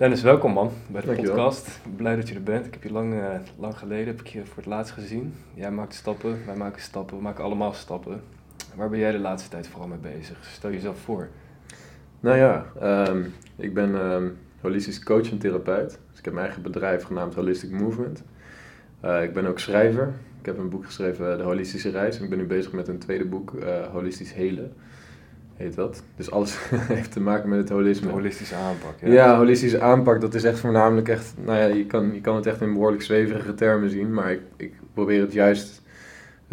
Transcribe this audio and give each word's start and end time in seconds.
Dennis, 0.00 0.22
welkom 0.22 0.52
man 0.52 0.70
bij 0.86 1.00
de 1.00 1.06
Dankjewel. 1.06 1.34
podcast. 1.34 1.80
Blij 1.96 2.16
dat 2.16 2.28
je 2.28 2.34
er 2.34 2.42
bent. 2.42 2.66
Ik 2.66 2.72
heb 2.72 2.82
je 2.82 2.92
lang, 2.92 3.14
eh, 3.14 3.34
lang 3.58 3.78
geleden 3.78 4.06
heb 4.06 4.20
ik 4.20 4.26
je 4.26 4.44
voor 4.44 4.56
het 4.56 4.66
laatst 4.66 4.92
gezien. 4.92 5.34
Jij 5.54 5.70
maakt 5.70 5.94
stappen, 5.94 6.38
wij 6.46 6.56
maken 6.56 6.82
stappen, 6.82 7.16
we 7.16 7.22
maken 7.22 7.44
allemaal 7.44 7.72
stappen. 7.72 8.20
Waar 8.74 8.88
ben 8.88 8.98
jij 8.98 9.12
de 9.12 9.18
laatste 9.18 9.48
tijd 9.48 9.68
vooral 9.68 9.88
mee 9.88 9.98
bezig? 9.98 10.38
Stel 10.44 10.70
jezelf 10.70 10.98
voor. 10.98 11.28
Nou 12.20 12.36
ja, 12.36 12.66
ehm, 12.80 13.22
ik 13.56 13.74
ben 13.74 14.00
ehm, 14.00 14.28
holistisch 14.60 15.02
coach 15.02 15.30
en 15.30 15.38
therapeut. 15.38 15.98
Dus 16.10 16.18
ik 16.18 16.24
heb 16.24 16.34
mijn 16.34 16.46
eigen 16.46 16.62
bedrijf 16.62 17.02
genaamd 17.02 17.34
Holistic 17.34 17.70
Movement. 17.70 18.22
Eh, 19.00 19.22
ik 19.22 19.32
ben 19.32 19.46
ook 19.46 19.58
schrijver. 19.58 20.12
Ik 20.40 20.46
heb 20.46 20.58
een 20.58 20.68
boek 20.68 20.84
geschreven, 20.84 21.38
De 21.38 21.44
Holistische 21.44 21.90
Reis. 21.90 22.16
En 22.16 22.24
ik 22.24 22.30
ben 22.30 22.38
nu 22.38 22.46
bezig 22.46 22.72
met 22.72 22.88
een 22.88 22.98
tweede 22.98 23.24
boek, 23.24 23.54
eh, 23.54 23.86
Holistisch 23.86 24.32
Helen. 24.32 24.72
Heet 25.60 25.74
dat. 25.74 26.02
Dus 26.16 26.30
alles 26.30 26.58
heeft 26.94 27.12
te 27.12 27.20
maken 27.20 27.48
met 27.48 27.58
het 27.58 27.68
holisme. 27.68 28.06
De 28.06 28.12
holistische 28.12 28.54
aanpak. 28.54 28.94
Ja. 29.02 29.36
holistische 29.36 29.80
aanpak, 29.80 30.20
dat 30.20 30.34
is 30.34 30.44
echt 30.44 30.58
voornamelijk 30.58 31.08
echt, 31.08 31.34
nou 31.44 31.58
ja, 31.58 31.64
je 31.64 31.86
kan, 31.86 32.14
je 32.14 32.20
kan 32.20 32.36
het 32.36 32.46
echt 32.46 32.60
in 32.60 32.72
behoorlijk 32.72 33.02
zweverige 33.02 33.54
termen 33.54 33.90
zien, 33.90 34.14
maar 34.14 34.30
ik, 34.32 34.40
ik 34.56 34.72
probeer 34.94 35.20
het 35.20 35.32
juist 35.32 35.82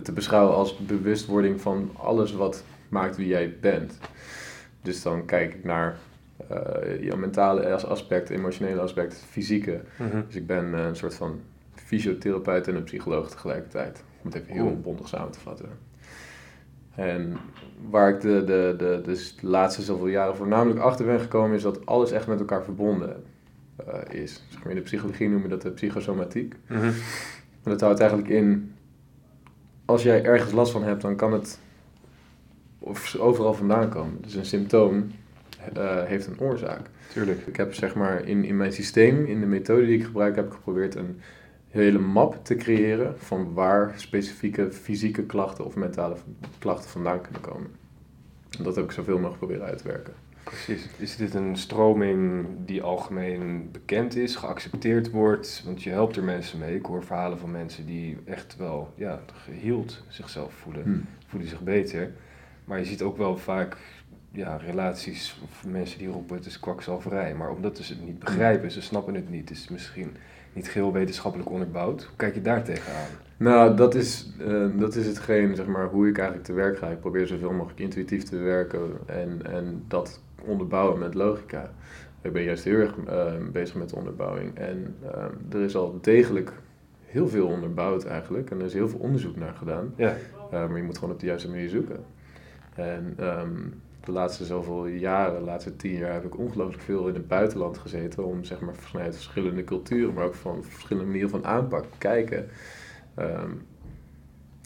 te 0.04 0.12
beschouwen 0.12 0.56
als 0.56 0.78
bewustwording 0.78 1.62
van 1.62 1.92
alles 1.98 2.34
wat 2.34 2.64
maakt 2.90 3.18
wie 3.18 3.28
jij 3.28 3.56
bent. 3.62 3.98
Dus 4.82 5.02
dan 5.02 5.26
kijk 5.26 5.54
ik 5.54 5.64
naar 5.64 5.98
eh, 6.50 7.04
je 7.04 7.16
mentale 7.18 7.74
as- 7.74 7.86
aspect, 7.86 8.30
emotionele 8.30 8.82
aspect, 8.82 9.24
fysieke. 9.30 9.82
Mhm. 9.98 10.22
Dus 10.26 10.36
ik 10.36 10.48
ben 10.48 10.74
eh, 10.74 10.86
een 10.86 10.96
soort 10.96 11.16
van 11.16 11.40
fysiotherapeut 11.74 12.68
en 12.68 12.76
een 12.76 12.84
psycholoog 12.84 13.30
tegelijkertijd. 13.30 14.04
Om 14.24 14.32
het 14.32 14.42
even 14.42 14.54
heel 14.54 14.80
bondig 14.82 15.08
samen 15.08 15.32
te 15.32 15.40
vatten. 15.40 15.70
En 16.98 17.38
waar 17.90 18.10
ik 18.10 18.22
de, 18.22 18.44
de, 18.44 18.76
de, 18.78 19.02
dus 19.04 19.36
de 19.36 19.48
laatste 19.48 19.82
zoveel 19.82 20.08
jaren 20.08 20.36
voornamelijk 20.36 20.80
achter 20.80 21.06
ben 21.06 21.20
gekomen, 21.20 21.56
is 21.56 21.62
dat 21.62 21.86
alles 21.86 22.12
echt 22.12 22.28
met 22.28 22.40
elkaar 22.40 22.64
verbonden 22.64 23.24
eh, 23.76 24.22
is. 24.22 24.44
Zeg 24.50 24.64
maar 24.64 24.72
in 24.72 24.78
de 24.78 24.84
psychologie 24.84 25.30
noemen 25.30 25.50
we 25.50 25.56
dat 25.56 25.62
de 25.62 25.72
psychosomatiek. 25.72 26.56
Mhm. 26.68 26.86
En 27.64 27.74
dat 27.74 27.82
houdt 27.82 28.00
eigenlijk 28.00 28.30
in, 28.30 28.76
als 29.86 30.04
jij 30.04 30.24
ergens 30.24 30.52
last 30.52 30.72
van 30.72 30.84
hebt, 30.84 31.02
dan 31.02 31.16
kan 31.16 31.34
het 31.34 31.60
of 32.80 33.16
overal 33.16 33.54
vandaan 33.54 33.90
komen. 33.90 34.18
Dus 34.22 34.36
een 34.36 34.46
symptoom 34.46 35.12
eh, 35.74 36.04
heeft 36.04 36.28
een 36.28 36.40
oorzaak. 36.40 36.90
Tuurlijk. 37.14 37.48
Ik 37.48 37.56
heb 37.56 37.74
zeg 37.74 37.96
maar 37.96 38.26
in, 38.26 38.44
in 38.44 38.58
mijn 38.58 38.74
systeem, 38.74 39.26
in 39.26 39.40
de 39.40 39.46
methode 39.46 39.86
die 39.86 39.98
ik 39.98 40.06
gebruik, 40.06 40.36
heb 40.36 40.46
ik 40.46 40.54
geprobeerd 40.54 40.96
een 40.96 41.20
hele 41.70 42.00
map 42.00 42.46
te 42.46 42.56
creëren 42.56 43.20
van 43.20 43.54
waar 43.54 43.94
specifieke 43.96 44.72
fysieke 44.72 45.24
klachten 45.24 45.66
of 45.66 45.76
mentale 45.76 46.16
klachten 46.60 46.90
vandaan 46.90 47.22
kunnen 47.22 47.42
komen. 47.42 47.72
En 48.58 48.64
dat 48.64 48.76
heb 48.76 48.86
ik 48.86 48.92
zoveel 48.92 49.16
mogelijk 49.16 49.38
proberen 49.38 49.66
uit 49.66 49.78
te 49.78 49.88
werken. 49.88 50.14
Precies. 50.44 50.88
Is 50.98 51.16
dit 51.16 51.34
een 51.34 51.58
stroming 51.58 52.48
die 52.66 52.82
algemeen 52.82 53.70
bekend 53.72 54.16
is, 54.16 54.36
geaccepteerd 54.36 55.12
wordt? 55.12 55.62
Want 55.66 55.84
je 55.84 55.90
helpt 55.90 56.16
er 56.16 56.24
mensen 56.24 56.60
mee. 56.60 56.76
Ik 56.76 56.86
hoor 56.86 57.04
verhalen 57.04 57.40
van 57.40 57.52
mensen 57.52 57.86
die 57.86 58.18
echt 58.26 58.56
wel 58.58 58.94
ja, 58.96 59.20
geheeld 59.34 60.04
zichzelf 60.08 60.54
voelen. 60.54 60.84
Hm. 60.84 61.28
voelen 61.28 61.50
zich 61.50 61.62
beter. 61.62 62.12
Maar 62.66 62.80
je 62.80 62.86
ziet 62.86 63.02
ook 63.02 63.18
wel 63.18 63.38
vaak 63.38 63.78
ja, 64.32 64.56
relaties 64.56 65.40
of 65.44 65.66
mensen 65.66 66.00
die 66.00 66.08
roepen 66.08 66.36
het 66.36 66.46
is 66.46 66.60
kwakzalverij. 66.60 67.36
Maar 67.36 67.50
omdat 67.50 67.78
ze 67.78 67.94
het 67.94 68.06
niet 68.06 68.20
begrijpen, 68.20 68.72
ze 68.72 68.82
snappen 68.82 69.16
het 69.16 69.30
niet, 69.30 69.50
is 69.50 69.68
misschien 69.68 70.16
niet 70.58 70.70
geheel 70.70 70.94
wetenschappelijk 70.94 71.50
onderbouwd. 71.50 72.04
Hoe 72.04 72.16
kijk 72.16 72.34
je 72.34 72.42
daar 72.42 72.64
tegenaan? 72.64 73.10
Nou, 73.38 73.76
dat 73.76 73.96
is, 73.96 74.32
eh, 74.40 74.66
dat 74.76 74.96
is 74.96 75.06
hetgeen, 75.06 75.56
zeg 75.56 75.66
maar, 75.66 75.88
hoe 75.88 76.08
ik 76.08 76.18
eigenlijk 76.18 76.48
te 76.48 76.54
werk 76.54 76.78
ga. 76.78 76.88
Ik 76.88 77.00
probeer 77.00 77.28
zoveel 77.28 77.52
mogelijk 77.52 77.80
intuïtief 77.80 78.24
te 78.24 78.38
werken 78.38 78.92
en, 79.06 79.40
en 79.52 79.84
dat 79.88 80.22
onderbouwen 80.46 81.00
met 81.00 81.14
logica. 81.14 81.72
Ik 82.22 82.34
ben 82.34 82.44
juist 82.44 82.64
heel 82.64 82.80
erg 82.80 82.96
eh, 83.08 83.34
bezig 83.52 83.76
met 83.76 83.90
de 83.90 83.96
onderbouwing. 83.96 84.58
En 84.58 84.96
eh, 85.02 85.24
er 85.52 85.62
is 85.62 85.76
al 85.76 85.98
degelijk 86.02 86.52
heel 87.06 87.28
veel 87.28 87.48
onderbouwd 87.48 88.06
eigenlijk. 88.06 88.52
En 88.52 88.60
er 88.60 88.66
is 88.66 88.74
heel 88.74 88.90
veel 88.90 89.00
onderzoek 89.00 89.36
naar 89.36 89.54
gedaan. 89.54 89.94
Ja, 89.96 90.16
maar 90.52 90.78
je 90.78 90.84
moet 90.84 90.98
gewoon 90.98 91.14
op 91.14 91.20
de 91.20 91.26
juiste 91.26 91.50
manier 91.50 91.70
zoeken. 91.70 92.04
En 92.76 93.14
ehm, 93.18 93.60
de 94.08 94.14
laatste 94.14 94.46
zoveel 94.46 94.88
jaren, 94.88 95.40
de 95.40 95.46
laatste 95.46 95.76
tien 95.76 95.98
jaar, 95.98 96.14
heb 96.14 96.26
ik 96.26 96.38
ongelooflijk 96.38 96.84
veel 96.84 97.08
in 97.08 97.14
het 97.14 97.28
buitenland 97.28 97.78
gezeten. 97.78 98.26
Om 98.26 98.44
zeg 98.44 98.60
maar 98.60 98.76
vanuit 98.76 99.14
verschillende 99.16 99.64
culturen, 99.64 100.14
maar 100.14 100.26
ook 100.26 100.36
van 100.36 100.64
verschillende 100.64 101.08
manieren 101.08 101.30
van 101.32 101.46
aanpak 101.46 101.84
te 101.84 101.98
kijken. 101.98 102.48
ehm, 103.16 103.50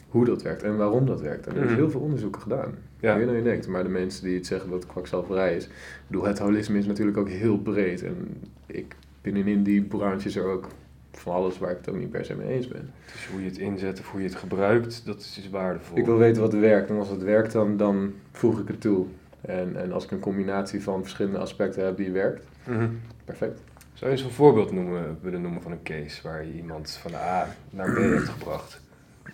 hoe 0.08 0.24
dat 0.24 0.42
werkt 0.42 0.62
en 0.62 0.76
waarom 0.76 1.06
dat 1.06 1.20
werkt. 1.20 1.46
En 1.46 1.56
er 1.56 1.62
is 1.62 1.68
Mhm. 1.68 1.78
heel 1.78 1.90
veel 1.90 2.00
onderzoeken 2.00 2.40
gedaan. 2.42 2.74
Ja. 3.00 3.16
Meer 3.16 3.26
dan 3.26 3.34
je 3.36 3.42
denkt. 3.42 3.66
Maar 3.68 3.82
de 3.82 3.88
mensen 3.88 4.24
die 4.24 4.34
het 4.36 4.46
zeggen 4.46 4.70
dat 4.70 4.86
kwakzalverij 4.86 5.56
is. 5.56 5.64
Ik 5.64 5.70
bedoel, 6.06 6.24
het 6.24 6.38
holisme 6.38 6.78
is 6.78 6.86
natuurlijk 6.86 7.16
ook 7.16 7.28
heel 7.28 7.58
breed. 7.58 8.02
En 8.02 8.40
ik 8.66 8.96
binnenin 9.22 9.62
die 9.62 9.82
branches 9.82 10.36
er 10.36 10.44
ook 10.44 10.68
van 11.12 11.32
alles 11.34 11.58
waar 11.58 11.70
ik 11.70 11.76
het 11.76 11.88
ook 11.88 11.96
niet 11.98 12.10
per 12.10 12.24
se 12.24 12.34
mee 12.34 12.48
eens 12.48 12.68
ben. 12.68 12.90
dus 13.12 13.26
hoe 13.32 13.40
je 13.42 13.48
het 13.48 13.58
inzet 13.58 13.98
of 14.00 14.10
hoe 14.10 14.20
je 14.20 14.26
het 14.26 14.36
gebruikt, 14.36 15.06
dat 15.06 15.20
is 15.20 15.34
dus 15.34 15.50
waardevol. 15.50 15.98
Ik 15.98 16.04
wil 16.04 16.18
weten 16.18 16.42
wat 16.42 16.52
werkt 16.52 16.90
en 16.90 16.96
als 16.98 17.08
het 17.08 17.22
werkt, 17.22 17.52
dan, 17.52 17.76
dan 17.76 18.12
voeg 18.32 18.60
ik 18.60 18.68
het 18.68 18.80
toe. 18.80 19.06
En, 19.42 19.76
en 19.76 19.92
als 19.92 20.04
ik 20.04 20.10
een 20.10 20.18
combinatie 20.20 20.82
van 20.82 21.02
verschillende 21.02 21.38
aspecten 21.38 21.84
heb 21.84 21.96
die 21.96 22.10
werkt, 22.10 22.46
Mhm. 22.66 22.88
perfect. 23.24 23.60
Zou 23.94 24.10
je 24.10 24.16
eens 24.16 24.26
een 24.26 24.34
voorbeeld 24.34 24.72
noemen, 24.72 25.18
willen 25.22 25.40
noemen 25.42 25.62
van 25.62 25.72
een 25.72 25.82
case 25.82 26.22
waar 26.22 26.44
je 26.44 26.52
iemand 26.52 26.90
van 27.02 27.14
A 27.14 27.46
naar 27.70 27.92
B 27.92 27.96
hebt 27.96 28.28
gebracht? 28.28 28.80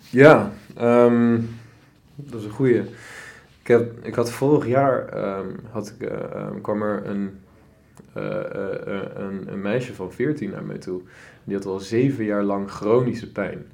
Ja, 0.09 0.51
ehm, 0.75 1.39
dat 2.15 2.39
is 2.39 2.45
een 2.45 2.51
goeie. 2.51 2.79
Ik, 3.61 3.67
heb, 3.67 4.05
ik 4.05 4.15
had 4.15 4.31
vorig 4.31 4.67
jaar, 4.67 5.07
ehm, 5.07 5.47
had 5.71 5.93
ik, 5.99 6.07
eh, 6.07 6.23
ehm, 6.33 6.61
kwam 6.61 6.81
er 6.81 7.05
een, 7.05 7.39
eh, 8.13 8.39
eh, 8.39 8.87
eh, 8.97 9.01
een, 9.15 9.51
een 9.51 9.61
meisje 9.61 9.93
van 9.93 10.11
14 10.13 10.49
naar 10.49 10.63
mij 10.63 10.77
toe. 10.77 11.01
Die 11.43 11.55
had 11.55 11.65
al 11.65 11.79
zeven 11.79 12.25
jaar 12.25 12.43
lang 12.43 12.71
chronische 12.71 13.31
pijn. 13.31 13.65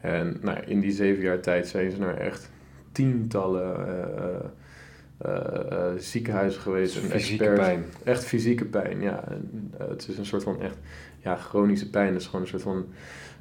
En 0.00 0.38
nou, 0.40 0.58
in 0.66 0.80
die 0.80 0.92
zeven 0.92 1.22
jaar 1.22 1.40
tijd 1.40 1.66
zijn 1.68 1.90
ze 1.90 1.98
naar 1.98 2.16
echt 2.16 2.50
tientallen 2.92 3.76
eh, 5.24 5.70
eh, 5.72 5.98
ziekenhuizen 5.98 6.60
geweest. 6.60 6.96
en 6.96 7.02
Fysieke 7.02 7.44
experts. 7.44 7.68
pijn. 7.68 7.84
Echt 8.04 8.24
fysieke 8.24 8.64
pijn, 8.64 9.00
ja. 9.00 9.24
En, 9.28 9.70
eh, 9.78 9.88
het 9.88 10.08
is 10.08 10.18
een 10.18 10.26
soort 10.26 10.42
van 10.42 10.60
echt, 10.60 10.76
ja, 11.20 11.36
chronische 11.36 11.90
pijn. 11.90 12.12
Dat 12.12 12.20
is 12.20 12.26
gewoon 12.26 12.40
een 12.40 12.48
soort 12.48 12.62
van 12.62 12.84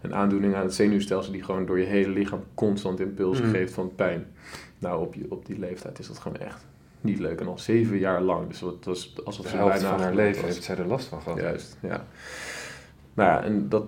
een 0.02 0.16
aandoening 0.16 0.56
aan 0.56 0.64
het 0.64 0.74
zenuwstelsel 0.74 1.32
die 1.32 1.44
gewoon 1.44 1.66
door 1.66 1.80
je 1.80 1.86
hele 1.86 2.10
lichaam 2.14 2.44
constant 2.54 3.00
impulsen 3.00 3.46
Mm. 3.46 3.52
geeft 3.52 3.74
van 3.74 3.92
pijn. 3.96 4.26
Nou, 4.80 5.02
op, 5.02 5.14
je, 5.14 5.26
op 5.30 5.46
die 5.46 5.60
leeftijd 5.60 6.00
is 6.00 6.08
dat 6.08 6.20
gewoon 6.20 6.38
echt 6.38 6.66
niet 7.02 7.20
leuk. 7.20 7.40
En 7.40 7.48
al 7.48 7.58
zeven 7.60 7.98
jaar 7.98 8.22
lang. 8.22 8.48
Dus 8.48 8.60
het 8.62 8.86
was 8.86 9.16
alsof 9.24 9.48
ze 9.48 9.58
bijna 9.58 9.90
van 9.90 10.00
haar 10.02 10.16
leven 10.16 10.44
heeft 10.46 10.64
zij 10.64 10.78
er 10.78 10.86
last 10.88 11.08
van 11.08 11.22
gehad. 11.22 11.40
Juist, 11.40 11.78
ja. 11.82 12.06
Nou 13.14 13.30
ja, 13.30 13.44
en 13.44 13.70
dat, 13.70 13.84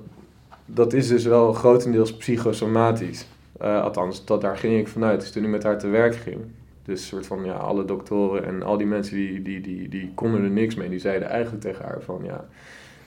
dat 0.65 0.93
is 0.93 1.07
dus 1.07 1.23
wel 1.25 1.53
grotendeels 1.53 2.17
psychosomatisch. 2.17 3.25
Althans, 3.59 4.25
dat, 4.25 4.41
daar 4.41 4.57
ging 4.57 4.79
ik 4.79 4.87
vanuit. 4.87 5.19
Dus 5.19 5.31
toen 5.31 5.43
ik 5.43 5.49
met 5.49 5.63
haar 5.63 5.79
te 5.79 5.87
werk 5.87 6.15
ging. 6.15 6.41
Dus 6.83 7.07
soort 7.07 7.25
van, 7.25 7.45
ja, 7.45 7.53
alle 7.53 7.85
doktoren 7.85 8.45
en 8.45 8.63
al 8.63 8.77
die 8.77 8.87
mensen 8.87 9.15
die, 9.15 9.41
die, 9.41 9.61
die, 9.61 9.89
die 9.89 10.11
konden 10.15 10.43
er 10.43 10.49
niks 10.49 10.75
mee. 10.75 10.89
Die 10.89 10.99
zeiden 10.99 11.29
eigenlijk 11.29 11.61
tegen 11.63 11.85
haar 11.85 12.01
van, 12.01 12.21
ja, 12.23 12.45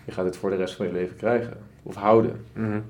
je 0.04 0.12
gaat 0.12 0.24
het 0.24 0.36
voor 0.36 0.50
de 0.50 0.56
rest 0.56 0.74
van 0.74 0.86
je 0.86 0.92
leven 0.92 1.16
krijgen. 1.16 1.56
Of 1.82 1.94
houden. 1.94 2.40
Mhm. 2.52 2.80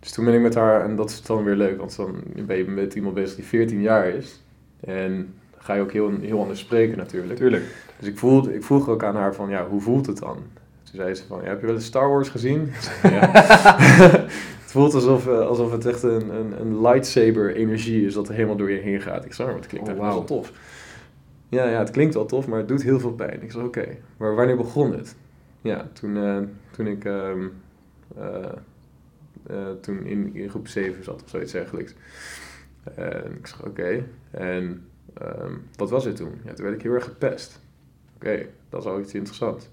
Dus 0.00 0.12
toen 0.12 0.24
ben 0.24 0.34
ik 0.34 0.40
met 0.40 0.54
haar, 0.54 0.84
en 0.84 0.96
dat 0.96 1.10
is 1.10 1.22
dan 1.22 1.44
weer 1.44 1.54
leuk, 1.54 1.78
want 1.78 1.96
dan 1.96 2.22
ben 2.46 2.56
je 2.56 2.64
met 2.64 2.94
iemand 2.94 3.14
bezig 3.14 3.36
die 3.36 3.44
14 3.44 3.80
jaar 3.80 4.08
is. 4.08 4.42
En 4.80 5.34
ga 5.58 5.74
je 5.74 5.80
ook 5.80 5.92
heel, 5.92 6.12
heel 6.20 6.40
anders 6.40 6.60
spreken 6.60 6.98
natuurlijk. 6.98 7.38
Tuurlijk. 7.38 7.64
Dus 7.98 8.08
ik, 8.08 8.18
voelde, 8.18 8.54
ik 8.54 8.64
vroeg 8.64 8.88
ook 8.88 9.04
aan 9.04 9.16
haar 9.16 9.34
van, 9.34 9.48
ja, 9.48 9.66
hoe 9.66 9.80
voelt 9.80 10.06
het 10.06 10.18
dan? 10.18 10.36
Toen 10.82 10.94
zei 10.94 11.14
ze 11.14 11.26
van, 11.26 11.40
ja, 11.42 11.48
heb 11.48 11.60
je 11.60 11.66
wel 11.66 11.74
eens 11.74 11.84
Star 11.84 12.08
Wars 12.08 12.28
gezien? 12.28 12.72
ja. 13.02 13.30
het 14.82 14.92
voelt 14.92 15.04
alsof, 15.04 15.26
eh, 15.26 15.46
alsof 15.46 15.72
het 15.72 15.86
echt 15.86 16.02
een, 16.02 16.34
een, 16.34 16.60
een 16.60 16.80
lightsaber 16.80 17.54
energie 17.54 18.06
is 18.06 18.14
dat 18.14 18.28
er 18.28 18.34
helemaal 18.34 18.56
door 18.56 18.70
je 18.70 18.78
heen 18.78 19.00
gaat. 19.00 19.24
Ik 19.24 19.32
zei, 19.32 19.48
maar 19.48 19.56
het 19.56 19.66
klinkt 19.66 19.88
Oh, 19.88 19.94
echt 19.94 20.04
wel 20.04 20.24
tof. 20.24 20.52
Ja, 21.48 21.68
ja, 21.68 21.78
het 21.78 21.90
klinkt 21.90 22.14
wel 22.14 22.26
tof, 22.26 22.46
maar 22.46 22.58
het 22.58 22.68
doet 22.68 22.82
heel 22.82 23.00
veel 23.00 23.12
pijn. 23.12 23.42
Ik 23.42 23.52
zei, 23.52 23.64
oké, 23.64 23.96
maar 24.16 24.34
wanneer 24.34 24.56
begon 24.56 24.92
het? 24.92 25.16
Ja, 25.60 25.88
toen, 25.92 26.16
eh, 26.16 26.38
toen 26.70 26.86
ik 26.86 27.04
ehm, 27.04 27.46
eh, 28.16 29.70
toen 29.80 30.04
in, 30.04 30.34
in 30.34 30.50
groep 30.50 30.68
7 30.68 31.04
zat 31.04 31.22
of 31.22 31.28
zoiets 31.28 31.52
dergelijks. 31.52 31.94
En 32.94 33.36
ik 33.38 33.46
zeg, 33.46 33.64
oké, 33.64 34.04
en 34.30 34.86
ehm, 35.14 35.52
wat 35.76 35.90
was 35.90 36.04
het 36.04 36.16
toen? 36.16 36.40
Ja, 36.44 36.52
toen 36.52 36.64
werd 36.64 36.76
ik 36.76 36.82
heel 36.82 36.92
erg 36.92 37.04
gepest. 37.04 37.60
Oké, 38.14 38.46
dat 38.68 38.80
is 38.80 38.88
al 38.88 39.00
iets 39.00 39.14
interessants. 39.14 39.68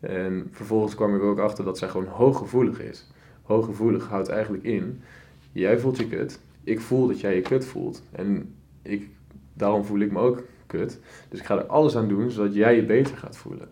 En 0.00 0.48
vervolgens 0.50 0.94
kwam 0.94 1.14
ik 1.14 1.22
ook 1.22 1.38
achter 1.38 1.64
dat 1.64 1.78
zij 1.78 1.88
gewoon 1.88 2.06
hooggevoelig 2.06 2.80
is. 2.80 3.06
Hooggevoelig 3.48 4.08
houdt 4.08 4.28
eigenlijk 4.28 4.64
in, 4.64 5.00
jij 5.52 5.78
voelt 5.78 5.96
je 5.96 6.08
kut, 6.08 6.40
ik 6.64 6.80
voel 6.80 7.06
dat 7.06 7.20
jij 7.20 7.34
je 7.34 7.40
kut 7.40 7.64
voelt. 7.64 8.02
En 8.12 8.54
ik, 8.82 9.08
daarom 9.54 9.84
voel 9.84 9.98
ik 9.98 10.12
me 10.12 10.18
ook 10.18 10.42
kut. 10.66 10.98
Dus 11.28 11.38
ik 11.38 11.46
ga 11.46 11.56
er 11.56 11.66
alles 11.66 11.96
aan 11.96 12.08
doen 12.08 12.30
zodat 12.30 12.54
jij 12.54 12.76
je 12.76 12.84
beter 12.84 13.16
gaat 13.16 13.36
voelen. 13.36 13.68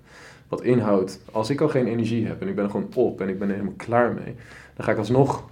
Wat 0.49 0.63
inhoudt, 0.63 1.21
als 1.33 1.51
ik 1.51 1.61
al 1.61 1.69
geen 1.69 1.87
energie 1.87 2.27
heb 2.27 2.41
en 2.41 2.49
ik 2.49 2.55
ben 2.55 2.65
er 2.65 2.71
gewoon 2.71 2.89
op 2.95 3.21
en 3.21 3.29
ik 3.29 3.39
ben 3.39 3.49
er 3.49 3.55
helemaal 3.55 3.77
klaar 3.77 4.13
mee, 4.13 4.35
dan 4.75 4.85
ga 4.85 4.93
ik 4.93 4.99
alsnog 4.99 5.49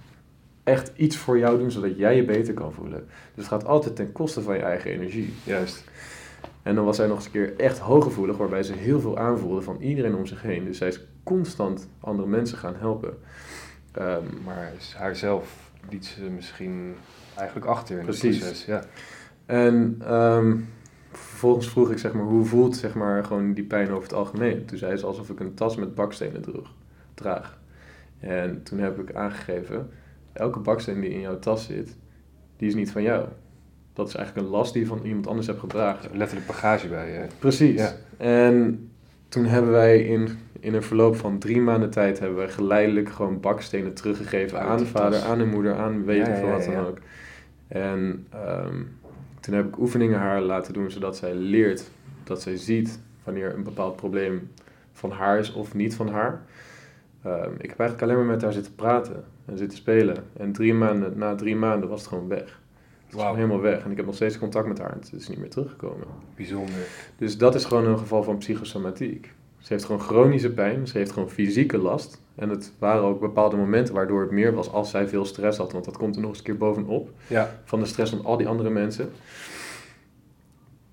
echt 0.63 0.91
iets 0.95 1.17
voor 1.17 1.37
jou 1.37 1.57
doen 1.57 1.71
zodat 1.71 1.97
jij 1.97 2.15
je 2.15 2.25
beter 2.25 2.53
kan 2.53 2.73
voelen. 2.73 3.07
Dus 3.07 3.43
het 3.43 3.47
gaat 3.47 3.65
altijd 3.65 3.95
ten 3.95 4.11
koste 4.11 4.41
van 4.41 4.55
je 4.55 4.61
eigen 4.61 4.91
energie. 4.91 5.33
Juist. 5.43 5.83
En 6.63 6.75
dan 6.75 6.85
was 6.85 6.95
zij 6.95 7.07
nog 7.07 7.15
eens 7.15 7.25
een 7.25 7.31
keer 7.31 7.53
echt 7.57 7.77
hooggevoelig, 7.77 8.37
waarbij 8.37 8.63
ze 8.63 8.73
heel 8.73 8.99
veel 8.99 9.17
aanvoelde 9.17 9.61
van 9.61 9.77
iedereen 9.79 10.15
om 10.15 10.25
zich 10.25 10.41
heen. 10.41 10.65
Dus 10.65 10.77
zij 10.77 10.87
is 10.87 11.05
constant 11.23 11.87
andere 11.99 12.27
mensen 12.27 12.57
gaan 12.57 12.75
helpen. 12.77 13.17
Ehm, 13.97 14.23
Maar 14.43 14.71
haarzelf 14.95 15.71
liet 15.89 16.05
ze 16.05 16.21
misschien 16.23 16.95
eigenlijk 17.35 17.67
achter 17.67 17.97
in 17.97 18.03
Precies. 18.03 18.35
het 18.35 18.45
proces. 18.45 18.65
Ja. 18.65 18.83
En 19.45 19.95
ehm, 20.01 20.57
vervolgens 21.11 21.69
vroeg 21.69 21.91
ik 21.91 21.97
zeg 21.97 22.13
maar, 22.13 22.23
hoe 22.23 22.45
voelt 22.45 22.75
zeg 22.75 22.93
maar, 22.93 23.23
gewoon 23.25 23.53
die 23.53 23.63
pijn 23.63 23.89
over 23.89 24.03
het 24.03 24.13
algemeen? 24.13 24.65
Toen 24.65 24.77
zei 24.77 24.97
ze 24.97 25.05
alsof 25.05 25.29
ik 25.29 25.39
een 25.39 25.53
tas 25.53 25.75
met 25.75 25.95
bakstenen 25.95 26.41
droeg, 26.41 26.71
draag. 27.13 27.59
En 28.19 28.63
toen 28.63 28.79
heb 28.79 28.99
ik 28.99 29.15
aangegeven, 29.15 29.89
elke 30.33 30.59
baksteen 30.59 31.01
die 31.01 31.09
in 31.09 31.19
jouw 31.19 31.39
tas 31.39 31.65
zit, 31.65 31.95
die 32.57 32.67
is 32.67 32.75
niet 32.75 32.91
van 32.91 33.01
jou. 33.01 33.27
Dat 33.93 34.07
is 34.07 34.15
eigenlijk 34.15 34.47
een 34.47 34.53
last 34.53 34.73
die 34.73 34.81
je 34.81 34.87
van 34.87 35.03
iemand 35.03 35.27
anders 35.27 35.47
hebt 35.47 35.59
gedragen. 35.59 36.17
Letterlijk 36.17 36.47
bagage 36.47 36.87
bij 36.87 37.11
je. 37.11 37.27
Precies. 37.39 37.81
Ja. 37.81 37.93
En 38.17 38.89
toen 39.29 39.45
hebben 39.45 39.71
wij 39.71 39.99
in, 40.01 40.37
in 40.65 40.73
een 40.73 40.83
verloop 40.83 41.15
van 41.15 41.39
drie 41.39 41.61
maanden 41.61 41.89
tijd 41.89 42.19
hebben 42.19 42.37
wij 42.37 42.49
geleidelijk 42.49 43.09
gewoon 43.09 43.39
bakstenen 43.39 43.93
teruggegeven 43.93 44.61
aan 44.61 44.77
de 44.77 44.85
vader, 44.85 45.21
aan 45.21 45.37
de 45.37 45.45
moeder, 45.45 45.75
aan 45.75 46.05
weet 46.05 46.27
ik 46.27 46.35
veel 46.35 46.49
wat 46.49 46.63
dan 46.63 46.85
ook. 46.85 46.97
En 47.67 48.27
ehm, 48.29 48.81
toen 49.39 49.53
heb 49.53 49.67
ik 49.67 49.79
oefeningen 49.79 50.19
haar 50.19 50.41
laten 50.41 50.73
doen 50.73 50.91
zodat 50.91 51.17
zij 51.17 51.33
leert, 51.33 51.91
dat 52.23 52.41
zij 52.41 52.57
ziet 52.57 52.99
wanneer 53.23 53.53
een 53.53 53.63
bepaald 53.63 53.95
probleem 53.95 54.51
van 54.93 55.11
haar 55.11 55.39
is 55.39 55.53
of 55.53 55.73
niet 55.73 55.95
van 55.95 56.09
haar. 56.09 56.41
Ehm, 57.23 57.51
ik 57.57 57.69
heb 57.69 57.79
eigenlijk 57.79 58.01
alleen 58.01 58.15
maar 58.15 58.33
met 58.33 58.41
haar 58.41 58.53
zitten 58.53 58.75
praten 58.75 59.23
en 59.45 59.57
zitten 59.57 59.77
spelen. 59.77 60.15
En 60.37 60.51
drie 60.51 60.73
maanden, 60.73 61.17
na 61.17 61.35
drie 61.35 61.55
maanden 61.55 61.89
was 61.89 61.99
het 61.99 62.09
gewoon 62.09 62.27
weg. 62.27 62.39
Het 63.05 63.13
was 63.13 63.21
Wauw. 63.21 63.33
gewoon 63.33 63.49
helemaal 63.49 63.71
weg. 63.71 63.83
En 63.83 63.91
ik 63.91 63.97
heb 63.97 64.05
nog 64.05 64.15
steeds 64.15 64.37
contact 64.39 64.67
met 64.67 64.77
haar 64.77 64.91
en 64.91 64.99
het 64.99 65.13
is 65.13 65.29
niet 65.29 65.39
meer 65.39 65.49
teruggekomen. 65.49 66.07
Bijzonder. 66.35 66.87
Dus 67.17 67.37
dat 67.37 67.55
is 67.55 67.65
gewoon 67.65 67.85
een 67.85 67.97
geval 67.97 68.23
van 68.23 68.37
psychosomatiek. 68.37 69.33
Ze 69.65 69.73
heeft 69.73 69.85
gewoon 69.85 70.01
chronische 70.01 70.51
pijn, 70.53 70.87
ze 70.87 70.97
heeft 70.97 71.11
gewoon 71.11 71.29
fysieke 71.29 71.77
last. 71.77 72.21
En 72.35 72.49
het 72.49 72.71
waren 72.79 73.03
ook 73.03 73.19
bepaalde 73.19 73.55
momenten 73.55 73.93
waardoor 73.93 74.21
het 74.21 74.31
meer 74.31 74.53
was 74.53 74.71
als 74.71 74.89
zij 74.89 75.07
veel 75.07 75.25
stress 75.25 75.57
had. 75.57 75.71
Want 75.71 75.85
dat 75.85 75.97
komt 75.97 76.15
er 76.15 76.21
nog 76.21 76.29
eens 76.29 76.39
een 76.39 76.43
keer 76.45 76.57
bovenop 76.57 77.09
Ja, 77.27 77.59
van 77.63 77.79
de 77.79 77.85
stress 77.85 78.11
van 78.11 78.25
al 78.25 78.37
die 78.37 78.47
andere 78.47 78.69
mensen. 78.69 79.09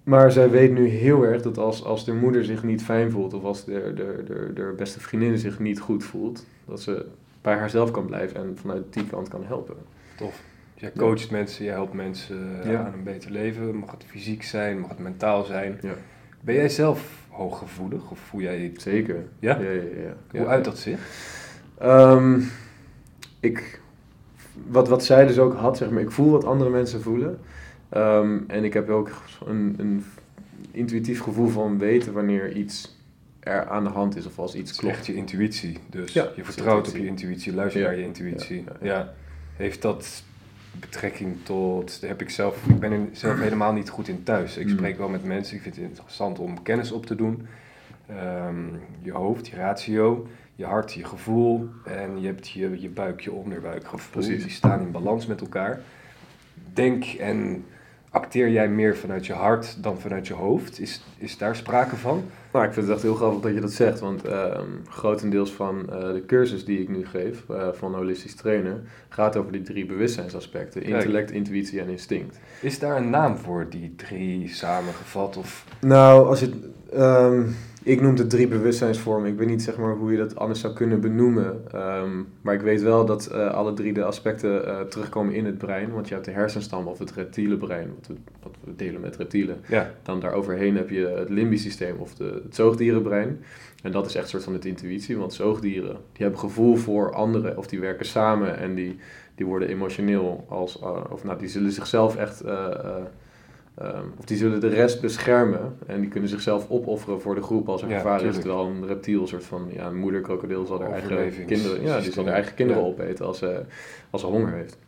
Maar 0.02 0.32
zij 0.32 0.50
weet 0.50 0.72
nu 0.72 0.86
heel 0.86 1.22
erg 1.24 1.42
dat 1.42 1.58
als, 1.58 1.84
als 1.84 2.04
de 2.04 2.12
moeder 2.14 2.44
zich 2.44 2.62
niet 2.62 2.82
fijn 2.82 3.10
voelt 3.10 3.34
of 3.34 3.42
als 3.44 3.64
de, 3.64 3.92
de, 3.94 4.22
de, 4.26 4.50
de 4.54 4.74
beste 4.76 5.00
vriendin 5.00 5.38
zich 5.38 5.58
niet 5.58 5.80
goed 5.80 6.04
voelt, 6.04 6.46
dat 6.64 6.80
ze 6.80 7.06
bij 7.42 7.56
haarzelf 7.56 7.90
kan 7.90 8.06
blijven 8.06 8.36
en 8.36 8.56
vanuit 8.60 8.82
die 8.92 9.06
kant 9.06 9.28
kan 9.28 9.44
helpen. 9.44 9.76
tof. 10.16 10.42
Jij 10.74 10.92
coacht 10.96 11.30
mensen, 11.30 11.64
je 11.64 11.70
helpt 11.70 11.92
mensen 11.92 12.62
eh, 12.62 12.70
Ja. 12.72 12.84
aan 12.86 12.92
een 12.92 13.02
beter 13.02 13.30
leven. 13.30 13.76
Mag 13.76 13.90
het 13.90 14.04
fysiek 14.06 14.42
zijn, 14.42 14.78
mag 14.78 14.88
het 14.90 14.98
mentaal 14.98 15.44
zijn. 15.44 15.78
Ja. 15.82 15.94
Ben 16.40 16.54
jij 16.54 16.68
zelf 16.68 17.21
hooggevoelig 17.32 18.10
of 18.10 18.18
voel 18.18 18.40
jij 18.40 18.60
je... 18.62 18.70
Zeker. 18.76 19.24
Ja? 19.38 19.58
Ja, 19.60 19.70
ja. 19.70 20.38
Hoe 20.38 20.46
uit 20.46 20.64
dat 20.64 20.78
zich? 20.78 21.00
Ehm, 21.78 22.40
ik, 23.40 23.80
wat, 24.66 24.88
wat 24.88 25.04
zij 25.04 25.26
dus 25.26 25.38
ook 25.38 25.54
had, 25.54 25.76
zeg 25.76 25.90
maar, 25.90 26.02
ik 26.02 26.10
voel 26.10 26.30
wat 26.30 26.44
andere 26.44 26.70
mensen 26.70 27.02
voelen. 27.02 27.38
Ehm, 27.88 28.38
en 28.46 28.64
ik 28.64 28.72
heb 28.72 28.88
ook 28.88 29.10
een, 29.46 29.74
een 29.78 30.04
intuïtief 30.70 31.20
gevoel 31.20 31.48
van 31.48 31.78
weten 31.78 32.12
wanneer 32.12 32.52
iets 32.52 33.00
er 33.40 33.68
aan 33.68 33.84
de 33.84 33.90
hand 33.90 34.16
is 34.16 34.26
of 34.26 34.38
als 34.38 34.54
iets 34.54 34.70
Het 34.70 34.80
klopt. 34.80 34.94
echt 34.94 35.06
je 35.06 35.14
intuïtie. 35.14 35.78
Dus 35.90 36.12
Ja, 36.12 36.22
je 36.22 36.30
het 36.34 36.44
vertrouwt 36.44 36.88
op 36.88 36.96
je 36.96 37.06
intuïtie, 37.06 37.54
luister 37.54 37.80
Ja. 37.80 37.86
naar 37.88 37.96
je 37.98 38.04
intuïtie. 38.04 38.64
Ja. 38.80 39.12
Heeft 39.56 39.82
dat 39.82 40.22
betrekking 40.80 41.36
tot... 41.42 42.00
Heb 42.00 42.20
ik 42.20 42.30
zelf... 42.30 42.66
Ik 42.68 42.78
ben 42.80 42.92
er 42.92 43.00
zelf 43.12 43.38
helemaal 43.40 43.72
niet 43.72 43.88
goed 43.88 44.08
in 44.08 44.22
thuis. 44.22 44.56
Ik 44.56 44.66
Mm. 44.66 44.72
spreek 44.72 44.98
wel 44.98 45.08
met 45.08 45.24
mensen. 45.24 45.56
Ik 45.56 45.62
vind 45.62 45.76
het 45.76 45.84
interessant 45.84 46.38
om 46.38 46.62
kennis 46.62 46.92
op 46.92 47.06
te 47.06 47.14
doen. 47.14 47.46
Ehm, 48.06 48.64
je 49.02 49.12
hoofd, 49.12 49.46
je 49.46 49.56
ratio, 49.56 50.26
je 50.54 50.64
hart, 50.64 50.92
je 50.92 51.04
gevoel. 51.04 51.68
En 51.84 52.20
je 52.20 52.26
hebt 52.26 52.48
je, 52.48 52.80
je 52.80 52.88
buik, 52.88 53.20
je 53.20 53.32
onderbuikgevoel. 53.32 54.22
Precies. 54.22 54.42
Die 54.42 54.52
staan 54.52 54.80
in 54.80 54.90
balans 54.90 55.26
met 55.26 55.40
elkaar. 55.40 55.80
Denk 56.72 57.04
en 57.04 57.64
acteer 58.12 58.50
jij 58.50 58.68
meer 58.68 58.96
vanuit 58.96 59.26
je 59.26 59.32
hart 59.32 59.82
dan 59.82 60.00
vanuit 60.00 60.26
je 60.26 60.34
hoofd? 60.34 60.80
Is, 60.80 61.04
is 61.18 61.38
daar 61.38 61.56
sprake 61.56 61.96
van? 61.96 62.24
Nou, 62.52 62.66
ik 62.66 62.72
vind 62.72 62.86
het 62.86 62.94
echt 62.94 63.04
heel 63.04 63.14
grappig 63.14 63.40
dat 63.40 63.54
je 63.54 63.60
dat 63.60 63.72
zegt, 63.72 64.00
want 64.00 64.24
ehm, 64.24 64.68
grotendeels 64.88 65.52
van 65.52 65.90
eh, 65.90 66.12
de 66.12 66.22
cursus 66.26 66.64
die 66.64 66.80
ik 66.80 66.88
nu 66.88 67.06
geef 67.06 67.48
eh, 67.48 67.68
van 67.72 67.94
holistisch 67.94 68.34
trainen 68.34 68.86
gaat 69.08 69.36
over 69.36 69.52
die 69.52 69.62
drie 69.62 69.86
bewustzijnsaspecten: 69.86 70.82
Kijk. 70.82 70.94
intellect, 70.94 71.30
intuïtie 71.30 71.80
en 71.80 71.88
instinct. 71.88 72.38
Is 72.60 72.78
daar 72.78 72.96
een 72.96 73.10
naam 73.10 73.36
voor, 73.36 73.66
die 73.70 73.94
drie 73.96 74.48
samengevat? 74.48 75.36
Of 75.36 75.64
Nou, 75.80 76.26
als 76.26 76.40
je, 76.40 76.50
ehm, 76.92 77.42
ik 77.82 78.00
noem 78.00 78.16
het 78.16 78.30
drie 78.30 78.48
bewustzijnsvormen. 78.48 79.30
Ik 79.30 79.38
weet 79.38 79.48
niet 79.48 79.62
zeg 79.62 79.76
maar, 79.76 79.94
hoe 79.94 80.12
je 80.12 80.18
dat 80.18 80.36
anders 80.36 80.60
zou 80.60 80.74
kunnen 80.74 81.00
benoemen. 81.00 81.62
Ehm, 81.72 82.22
maar 82.40 82.54
ik 82.54 82.60
weet 82.60 82.82
wel 82.82 83.04
dat 83.04 83.26
eh, 83.26 83.50
alle 83.50 83.72
drie 83.72 83.92
de 83.92 84.04
aspecten 84.04 84.66
eh, 84.66 84.80
terugkomen 84.80 85.34
in 85.34 85.44
het 85.46 85.58
brein. 85.58 85.92
Want 85.92 86.08
je 86.08 86.14
hebt 86.14 86.26
de 86.26 86.32
hersenstam 86.32 86.86
of 86.86 86.98
het 86.98 87.12
reptiele 87.12 87.56
brein, 87.56 87.92
wat 87.98 88.06
we, 88.06 88.14
wat 88.42 88.54
we 88.64 88.76
delen 88.76 89.00
met 89.00 89.16
reptielen. 89.16 89.56
ja, 89.68 89.90
Dan 90.02 90.20
daaroverheen 90.20 90.76
heb 90.76 90.90
je 90.90 91.06
het 91.06 91.28
limbisch 91.28 91.62
systeem 91.62 91.96
of 91.98 92.14
de, 92.14 92.40
het 92.44 92.54
zoogdierenbrein. 92.54 93.44
En 93.82 93.92
dat 93.92 94.06
is 94.06 94.14
echt 94.14 94.24
een 94.24 94.30
soort 94.30 94.44
van 94.44 94.52
het 94.52 94.64
intuïtie. 94.64 95.16
Want 95.16 95.34
zoogdieren 95.34 95.96
die 96.12 96.22
hebben 96.22 96.40
gevoel 96.40 96.76
voor 96.76 97.14
anderen 97.14 97.58
of 97.58 97.66
die 97.66 97.80
werken 97.80 98.06
samen 98.06 98.58
en 98.58 98.74
die, 98.74 98.96
die 99.34 99.46
worden 99.46 99.68
emotioneel 99.68 100.44
als, 100.48 100.80
eh, 100.80 101.04
of 101.10 101.24
nou, 101.24 101.38
die 101.38 101.48
zullen 101.48 101.72
zichzelf 101.72 102.16
echt, 102.16 102.44
eh, 103.74 103.88
eh, 103.88 103.94
ehm, 103.94 104.06
of 104.18 104.24
die 104.24 104.36
zullen 104.36 104.60
de 104.60 104.68
rest 104.68 105.00
beschermen 105.00 105.76
en 105.86 106.00
die 106.00 106.10
kunnen 106.10 106.28
zichzelf 106.28 106.70
opofferen 106.70 107.20
voor 107.20 107.34
de 107.34 107.42
groep 107.42 107.68
als 107.68 107.82
er 107.82 107.88
Ja, 107.88 107.96
gevaar 107.96 108.24
is. 108.24 108.34
Terwijl 108.38 108.66
een 108.66 108.86
reptiel, 108.86 109.20
een 109.20 109.28
soort 109.28 109.44
van, 109.44 109.68
ja, 109.72 109.86
een 109.86 109.96
moederkrokodil 109.96 110.66
zal 110.66 110.80
haar 110.80 110.90
eigen 110.92 111.44
kinderen, 111.46 111.82
ja, 111.82 112.00
die 112.00 112.12
zal 112.12 112.24
haar 112.24 112.34
eigen 112.34 112.54
kinderen 112.54 112.82
Ja. 112.82 112.88
opeten 112.88 113.26
als 113.26 113.38
ze, 113.38 113.62
als 114.10 114.20
ze 114.20 114.26
honger 114.26 114.52
heeft. 114.52 114.78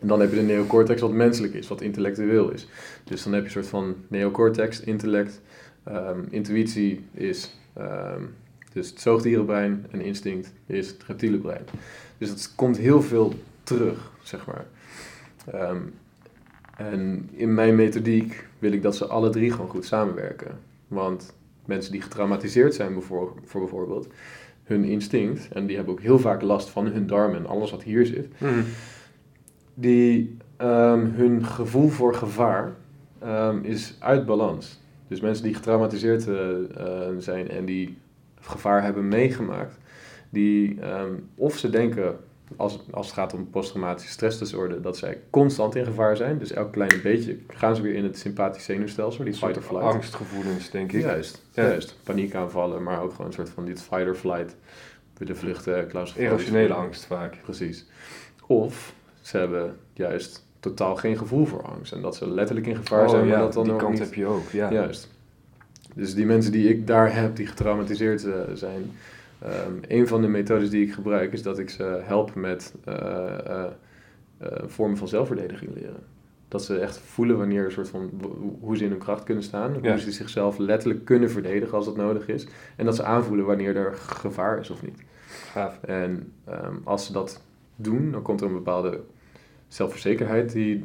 En 0.00 0.08
dan 0.08 0.20
heb 0.20 0.30
je 0.30 0.36
de 0.36 0.42
neocortex 0.42 1.00
wat 1.00 1.12
menselijk 1.12 1.54
is, 1.54 1.68
wat 1.68 1.80
intellectueel 1.80 2.50
is. 2.50 2.68
Dus 3.04 3.22
dan 3.22 3.32
heb 3.32 3.40
je 3.40 3.46
een 3.46 3.52
soort 3.52 3.66
van 3.66 3.94
neocortex, 4.08 4.80
intellect, 4.80 5.40
ehm, 5.84 6.20
intuïtie 6.30 7.04
is 7.14 7.56
ehm, 7.72 8.22
dus 8.72 8.90
het 8.90 9.00
zoogdierenbrein 9.00 9.86
en 9.90 10.00
instinct 10.00 10.52
is 10.66 10.88
het 10.88 11.02
reptiele 11.06 11.38
brein. 11.38 11.64
Dus 12.18 12.28
het 12.28 12.52
komt 12.54 12.76
heel 12.78 13.02
veel 13.02 13.34
terug, 13.62 14.10
zeg 14.22 14.46
maar. 14.46 14.64
Ehm, 15.52 15.76
en 16.76 17.28
in 17.32 17.54
mijn 17.54 17.74
methodiek 17.74 18.46
wil 18.58 18.72
ik 18.72 18.82
dat 18.82 18.96
ze 18.96 19.06
alle 19.06 19.30
drie 19.30 19.50
gewoon 19.50 19.68
goed 19.70 19.84
samenwerken. 19.84 20.58
Want 20.88 21.34
mensen 21.64 21.92
die 21.92 22.00
getraumatiseerd 22.00 22.74
zijn 22.74 23.02
voor 23.02 23.34
bijvoorbeeld, 23.52 24.08
hun 24.64 24.84
instinct, 24.84 25.48
en 25.52 25.66
die 25.66 25.76
hebben 25.76 25.94
ook 25.94 26.00
heel 26.00 26.18
vaak 26.18 26.42
last 26.42 26.68
van 26.68 26.86
hun 26.86 27.06
darmen 27.06 27.36
en 27.36 27.46
alles 27.46 27.70
wat 27.70 27.82
hier 27.82 28.06
zit, 28.06 28.28
die 29.74 30.36
ehm, 30.56 31.04
hun 31.04 31.44
gevoel 31.44 31.88
voor 31.88 32.14
gevaar 32.14 32.74
ehm, 33.18 33.58
is 33.62 33.96
uit 33.98 34.26
balans. 34.26 34.80
Dus 35.08 35.20
mensen 35.20 35.44
die 35.44 35.54
getraumatiseerd 35.54 36.28
eh, 36.28 36.50
eh, 36.76 37.14
zijn 37.18 37.50
en 37.50 37.64
die 37.64 37.98
gevaar 38.40 38.82
hebben 38.82 39.08
meegemaakt, 39.08 39.78
die 40.30 40.80
ehm, 40.80 41.12
of 41.34 41.56
ze 41.58 41.70
denken, 41.70 42.16
als, 42.56 42.78
als 42.90 43.06
het 43.06 43.14
gaat 43.14 43.34
om 43.34 43.50
posttraumatische 43.50 44.12
stressdisorder, 44.12 44.82
dat 44.82 44.96
zij 44.96 45.18
constant 45.30 45.74
in 45.74 45.84
gevaar 45.84 46.16
zijn. 46.16 46.38
Dus 46.38 46.52
elk 46.52 46.72
kleine 46.72 47.00
beetje 47.00 47.38
gaan 47.48 47.76
ze 47.76 47.82
weer 47.82 47.94
in 47.94 48.04
het 48.04 48.18
sympathisch 48.18 48.64
zenuwstelsel, 48.64 49.24
die 49.24 49.34
fight 49.34 49.56
or 49.56 49.62
flight. 49.62 49.84
angstgevoelens, 49.94 50.70
denk 50.70 50.92
ik. 50.92 51.00
Juist, 51.02 51.42
Ja. 51.52 51.62
juist. 51.62 51.96
Paniekaanvallen, 52.02 52.82
maar 52.82 53.02
ook 53.02 53.10
gewoon 53.10 53.26
een 53.26 53.32
soort 53.32 53.48
van 53.50 53.64
dit 53.64 53.82
fight 53.82 54.06
or 54.06 54.14
flight. 54.14 54.56
Willen 55.18 55.36
vluchten, 55.36 55.88
claustrofobisch 55.88 56.44
Irrationele 56.46 56.74
angst 56.74 57.04
vaak. 57.04 57.36
Precies. 57.42 57.86
Of 58.46 58.94
ze 59.20 59.36
hebben 59.38 59.76
juist 59.92 60.44
totaal 60.60 60.96
geen 60.96 61.18
gevoel 61.18 61.44
voor 61.46 61.62
angst. 61.62 61.92
En 61.92 62.00
dat 62.02 62.16
ze 62.16 62.28
letterlijk 62.30 62.66
in 62.66 62.76
gevaar 62.76 63.04
Oh, 63.04 63.08
zijn, 63.10 63.26
maar 63.26 63.36
ja, 63.36 63.40
dat 63.42 63.52
dan 63.52 63.64
die 63.64 63.76
kant 63.76 63.90
niet... 63.92 64.02
heb 64.02 64.14
je 64.14 64.26
ook, 64.26 64.48
ja. 64.50 64.72
Juist. 64.72 65.08
Dus 65.94 66.14
die 66.14 66.26
mensen 66.26 66.52
die 66.52 66.68
ik 66.68 66.86
daar 66.86 67.14
heb, 67.14 67.36
die 67.36 67.46
getraumatiseerd 67.46 68.24
eh, 68.24 68.32
zijn... 68.54 68.90
ehm, 69.38 69.72
een 69.88 70.08
van 70.08 70.20
de 70.22 70.28
methodes 70.28 70.70
die 70.70 70.86
ik 70.86 70.92
gebruik 70.92 71.32
is 71.32 71.42
dat 71.42 71.58
ik 71.58 71.70
ze 71.70 72.00
help 72.02 72.34
met 72.34 72.74
eh, 72.84 72.94
eh, 72.94 73.64
eh, 74.38 74.62
vormen 74.66 74.96
van 74.96 75.08
zelfverdediging 75.08 75.74
leren. 75.74 76.02
Dat 76.48 76.64
ze 76.64 76.78
echt 76.78 76.98
voelen 76.98 77.38
wanneer 77.38 77.64
een 77.64 77.72
soort 77.72 77.88
van 77.88 78.10
hoe 78.60 78.76
ze 78.76 78.84
in 78.84 78.90
hun 78.90 78.98
kracht 78.98 79.24
kunnen 79.24 79.44
staan, 79.44 79.78
Ja. 79.82 79.90
hoe 79.90 80.00
ze 80.00 80.10
zichzelf 80.10 80.58
letterlijk 80.58 81.04
kunnen 81.04 81.30
verdedigen 81.30 81.76
als 81.76 81.84
dat 81.84 81.96
nodig 81.96 82.28
is, 82.28 82.46
en 82.76 82.84
dat 82.84 82.96
ze 82.96 83.02
aanvoelen 83.04 83.46
wanneer 83.46 83.76
er 83.76 83.94
gevaar 83.94 84.58
is 84.58 84.70
of 84.70 84.82
niet. 84.82 85.02
Gaaf. 85.26 85.78
En 85.82 86.32
ehm, 86.44 86.74
als 86.84 87.06
ze 87.06 87.12
dat 87.12 87.42
doen, 87.76 88.10
dan 88.12 88.22
komt 88.22 88.40
er 88.40 88.46
een 88.46 88.52
bepaalde 88.52 89.00
zelfverzekerheid 89.68 90.52
die 90.52 90.84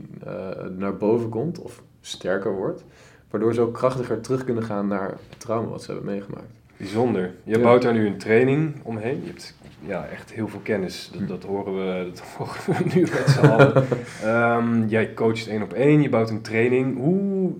naar 0.77 0.97
boven 0.97 1.29
komt 1.29 1.59
of 1.59 1.83
sterker 2.01 2.53
wordt, 2.55 2.83
waardoor 3.29 3.53
ze 3.53 3.61
ook 3.61 3.73
krachtiger 3.73 4.21
terug 4.21 4.43
kunnen 4.43 4.63
gaan 4.63 4.87
naar 4.87 5.09
het 5.29 5.39
trauma 5.39 5.69
wat 5.69 5.83
ze 5.83 5.91
hebben 5.91 6.11
meegemaakt. 6.11 6.60
Bijzonder. 6.81 7.33
Je 7.43 7.55
Ja. 7.57 7.61
bouwt 7.61 7.81
daar 7.81 7.93
nu 7.93 8.07
een 8.07 8.17
training 8.17 8.73
omheen. 8.83 9.19
Je 9.21 9.27
hebt 9.27 9.55
ja, 9.85 10.05
echt 10.11 10.31
heel 10.33 10.47
veel 10.47 10.59
kennis. 10.59 11.11
Dat, 11.13 11.27
dat, 11.27 11.43
horen, 11.43 11.73
we, 11.75 12.05
dat 12.09 12.19
horen 12.37 12.53
we 12.65 12.95
nu 12.95 13.01
met 13.01 13.23
z'n 13.27 13.45
allen. 13.45 13.83
Ehm, 14.23 14.87
jij 14.87 15.13
coacht 15.13 15.47
één 15.47 15.61
op 15.61 15.73
één, 15.73 16.01
je 16.01 16.09
bouwt 16.09 16.29
een 16.29 16.41
training. 16.41 16.97
Hoe 16.97 17.51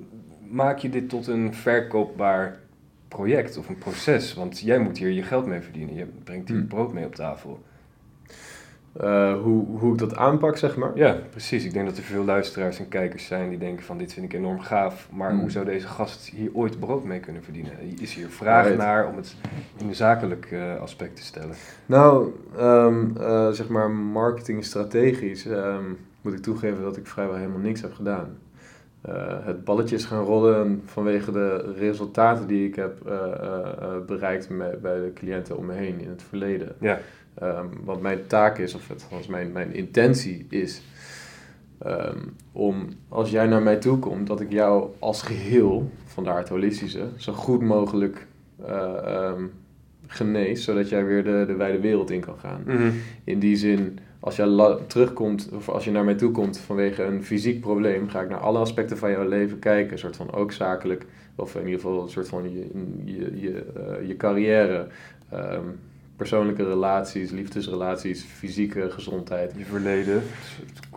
maak 0.50 0.78
je 0.78 0.90
dit 0.90 1.10
tot 1.10 1.28
een 1.28 1.54
verkoopbaar 1.54 2.60
project 3.08 3.58
of 3.58 3.70
een 3.70 3.78
proces? 3.78 4.34
Want 4.34 4.60
jij 4.60 4.80
moet 4.80 4.98
hier 4.98 5.10
je 5.10 5.24
geld 5.24 5.46
mee 5.46 5.62
verdienen. 5.62 5.96
Je 5.96 6.06
brengt 6.24 6.48
hier 6.48 6.58
Hmm. 6.58 6.68
brood 6.68 6.94
mee 6.94 7.06
op 7.06 7.16
tafel. 7.16 7.64
Eh, 9.00 9.34
hoe, 9.42 9.66
hoe 9.80 9.94
ik 9.94 10.00
dat 10.00 10.16
aanpak, 10.16 10.58
zeg 10.58 10.76
maar. 10.78 10.92
Ja, 10.96 11.18
precies. 11.30 11.66
Ik 11.66 11.74
denk 11.74 11.86
dat 11.88 11.98
er 11.98 12.04
veel 12.04 12.24
luisteraars 12.24 12.80
en 12.80 12.88
kijkers 12.88 13.26
zijn 13.26 13.50
die 13.50 13.58
denken 13.58 13.86
van 13.86 13.98
dit 13.98 14.14
vind 14.14 14.26
ik 14.26 14.34
enorm 14.34 14.60
gaaf. 14.60 15.10
Maar 15.12 15.30
Hmm. 15.30 15.40
hoe 15.40 15.52
zou 15.52 15.66
deze 15.66 15.88
gast 15.88 16.30
hier 16.30 16.50
ooit 16.54 16.80
brood 16.80 17.04
mee 17.04 17.20
kunnen 17.20 17.44
verdienen? 17.44 17.72
Is 18.00 18.14
hier 18.14 18.28
vraag 18.30 18.66
Right. 18.66 18.78
naar 18.80 19.08
om 19.08 19.16
het 19.16 19.36
in 19.78 19.88
een 19.88 19.96
zakelijk 19.96 20.48
eh, 20.52 20.80
aspect 20.82 21.16
te 21.16 21.24
stellen? 21.24 21.56
Nou, 21.86 22.34
ehm, 22.58 23.18
eh, 23.18 23.50
zeg 23.50 23.68
maar 23.68 23.92
marketing 23.92 24.66
strategisch 24.66 25.46
ehm, 25.46 25.84
moet 26.22 26.34
ik 26.34 26.40
toegeven 26.42 26.84
dat 26.84 26.98
ik 26.98 27.08
vrijwel 27.08 27.36
helemaal 27.36 27.60
niks 27.60 27.82
heb 27.82 27.94
gedaan. 27.94 28.38
Het 29.44 29.64
balletje 29.64 29.96
is 29.96 30.06
gaan 30.06 30.24
rollen 30.24 30.82
vanwege 30.86 31.32
de 31.32 31.74
resultaten 31.78 32.48
die 32.48 32.68
ik 32.68 32.76
heb 32.76 32.98
bereikt 34.08 34.50
met, 34.50 34.82
bij 34.82 34.96
de 34.96 35.12
cliënten 35.14 35.58
om 35.58 35.66
me 35.66 35.74
heen 35.74 36.00
in 36.00 36.10
het 36.10 36.24
verleden. 36.24 36.76
Ja. 36.80 37.00
Ehm, 37.34 37.66
wat 37.84 38.02
mijn 38.02 38.20
taak 38.28 38.58
is, 38.58 38.76
of 38.76 38.88
het, 38.88 39.04
althans 39.04 39.28
mijn, 39.28 39.52
mijn 39.52 39.74
intentie 39.74 40.46
is, 40.50 40.82
ehm, 41.78 42.18
om 42.52 42.88
als 43.10 43.30
jij 43.32 43.46
naar 43.48 43.62
mij 43.62 43.76
toe 43.78 44.00
komt, 44.00 44.28
dat 44.28 44.42
ik 44.42 44.52
jou 44.52 44.90
als 45.00 45.22
geheel, 45.22 45.92
vandaar 46.06 46.38
het 46.38 46.50
holistische, 46.50 47.08
zo 47.18 47.34
goed 47.34 47.62
mogelijk 47.62 48.28
ehm, 48.66 49.44
genees, 50.08 50.64
zodat 50.64 50.90
jij 50.90 51.06
weer 51.06 51.24
de, 51.24 51.44
de 51.48 51.54
wijde 51.56 51.80
wereld 51.80 52.12
in 52.12 52.20
kan 52.20 52.38
gaan. 52.40 52.64
In 53.24 53.40
die 53.40 53.56
zin, 53.56 54.00
als 54.20 54.38
la- 54.38 54.78
terugkomt, 54.88 55.50
of 55.54 55.70
als 55.70 55.84
je 55.86 55.92
naar 55.92 56.04
mij 56.04 56.16
toe 56.16 56.32
komt 56.32 56.58
vanwege 56.58 57.04
een 57.04 57.24
fysiek 57.24 57.62
probleem, 57.62 58.10
ga 58.10 58.22
ik 58.22 58.30
naar 58.30 58.40
alle 58.40 58.60
aspecten 58.60 58.98
van 58.98 59.12
jouw 59.12 59.28
leven 59.28 59.60
kijken. 59.60 59.92
Een 59.92 60.00
soort 60.00 60.16
van 60.16 60.34
ook 60.34 60.52
zakelijk, 60.52 61.06
of 61.36 61.56
in 61.56 61.66
ieder 61.66 61.80
geval 61.80 62.02
een 62.04 62.10
soort 62.10 62.28
van 62.28 62.52
je, 62.54 62.68
je, 63.06 63.40
je, 63.42 63.64
eh, 63.76 64.08
je 64.08 64.18
carrière, 64.18 64.88
persoonlijke 66.22 66.64
relaties, 66.64 67.32
liefdesrelaties, 67.32 68.24
fysieke 68.24 68.90
gezondheid. 68.90 69.54
Je 69.58 69.66
verleden. 69.66 70.22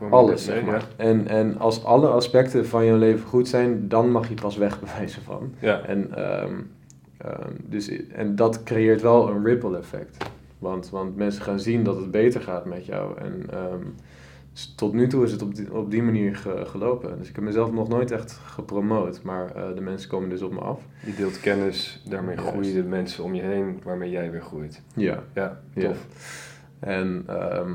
er 0.01 0.11
Alles, 0.11 0.45
zeg 0.45 0.65
maar. 0.65 0.87
En, 0.97 1.29
en 1.29 1.59
als 1.59 1.85
alle 1.85 2.09
aspecten 2.09 2.67
van 2.67 2.85
jouw 2.85 2.97
leven 2.97 3.27
goed 3.27 3.49
zijn, 3.49 3.89
dan 3.89 4.11
mag 4.11 4.29
je 4.29 4.35
pas 4.35 4.57
wegbewijzen 4.57 5.23
van. 5.23 5.53
Ja. 5.59 5.69
ja. 5.69 5.87
En, 5.87 6.15
ehm, 6.15 6.55
ehm, 7.17 7.51
dus, 7.67 7.91
en 8.09 8.37
dat 8.37 8.63
creëert 8.63 9.03
wel 9.03 9.29
een 9.29 9.45
ripple 9.45 9.79
effect. 9.79 10.17
Want, 10.59 10.91
want 10.91 11.17
mensen 11.17 11.43
gaan 11.43 11.61
zien 11.61 11.85
dat 11.85 11.97
het 11.97 12.11
beter 12.11 12.41
gaat 12.41 12.65
met 12.65 12.87
jou. 12.87 13.19
En 13.19 13.47
ehm, 13.51 13.85
dus 14.55 14.73
tot 14.77 14.93
nu 14.93 15.07
toe 15.09 15.25
is 15.25 15.33
het 15.33 15.43
op 15.43 15.55
die, 15.55 15.75
op 15.75 15.91
die 15.91 16.03
manier 16.03 16.37
ge- 16.37 16.63
gelopen. 16.67 17.19
Dus 17.19 17.29
ik 17.29 17.35
heb 17.35 17.45
mezelf 17.45 17.73
nog 17.73 17.89
nooit 17.89 18.11
echt 18.11 18.33
gepromoot. 18.33 19.23
Maar 19.23 19.55
eh, 19.55 19.75
de 19.75 19.81
mensen 19.81 20.09
komen 20.09 20.29
dus 20.29 20.43
op 20.43 20.53
me 20.53 20.61
af. 20.61 20.81
Je 21.07 21.15
deelt 21.15 21.41
kennis, 21.41 22.03
daarmee 22.09 22.35
Juist. 22.37 22.51
groeien 22.51 22.75
de 22.75 22.83
mensen 22.83 23.25
om 23.25 23.35
je 23.35 23.43
heen 23.43 23.81
waarmee 23.85 24.11
jij 24.11 24.31
weer 24.31 24.43
groeit. 24.43 24.83
Ja, 24.95 25.23
Ja, 25.35 25.61
Ja. 25.75 25.89
tof. 25.89 26.07
En 26.79 27.23
ehm, 27.27 27.71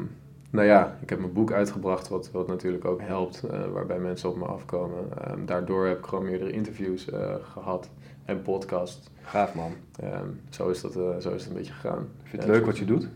nou 0.49 0.67
ja, 0.67 0.97
ik 1.01 1.09
heb 1.09 1.19
mijn 1.19 1.33
boek 1.33 1.51
uitgebracht, 1.51 2.07
wat, 2.07 2.31
wat 2.31 2.47
natuurlijk 2.47 2.85
ook 2.85 3.01
helpt, 3.01 3.43
eh, 3.43 3.59
waarbij 3.73 3.99
mensen 3.99 4.29
op 4.29 4.37
me 4.37 4.45
afkomen. 4.45 5.03
Ehm, 5.25 5.45
daardoor 5.45 5.85
heb 5.87 5.97
ik 5.97 6.05
gewoon 6.05 6.25
meerdere 6.25 6.51
interviews 6.51 7.09
eh, 7.09 7.35
gehad 7.53 7.89
en 8.25 8.41
podcast. 8.41 9.09
Gaaf 9.21 9.55
man. 9.55 9.71
Ehm, 9.99 10.25
zo, 10.49 10.69
is 10.69 10.81
dat, 10.81 10.93
zo 10.93 11.11
is 11.17 11.23
het 11.41 11.45
een 11.47 11.53
beetje 11.57 11.73
gegaan. 11.73 12.07
Vind 12.23 12.31
je 12.31 12.37
het 12.37 12.45
Ja, 12.45 12.51
leuk 12.51 12.65
wat 12.65 12.77
je 12.77 12.85
doet? 12.85 13.07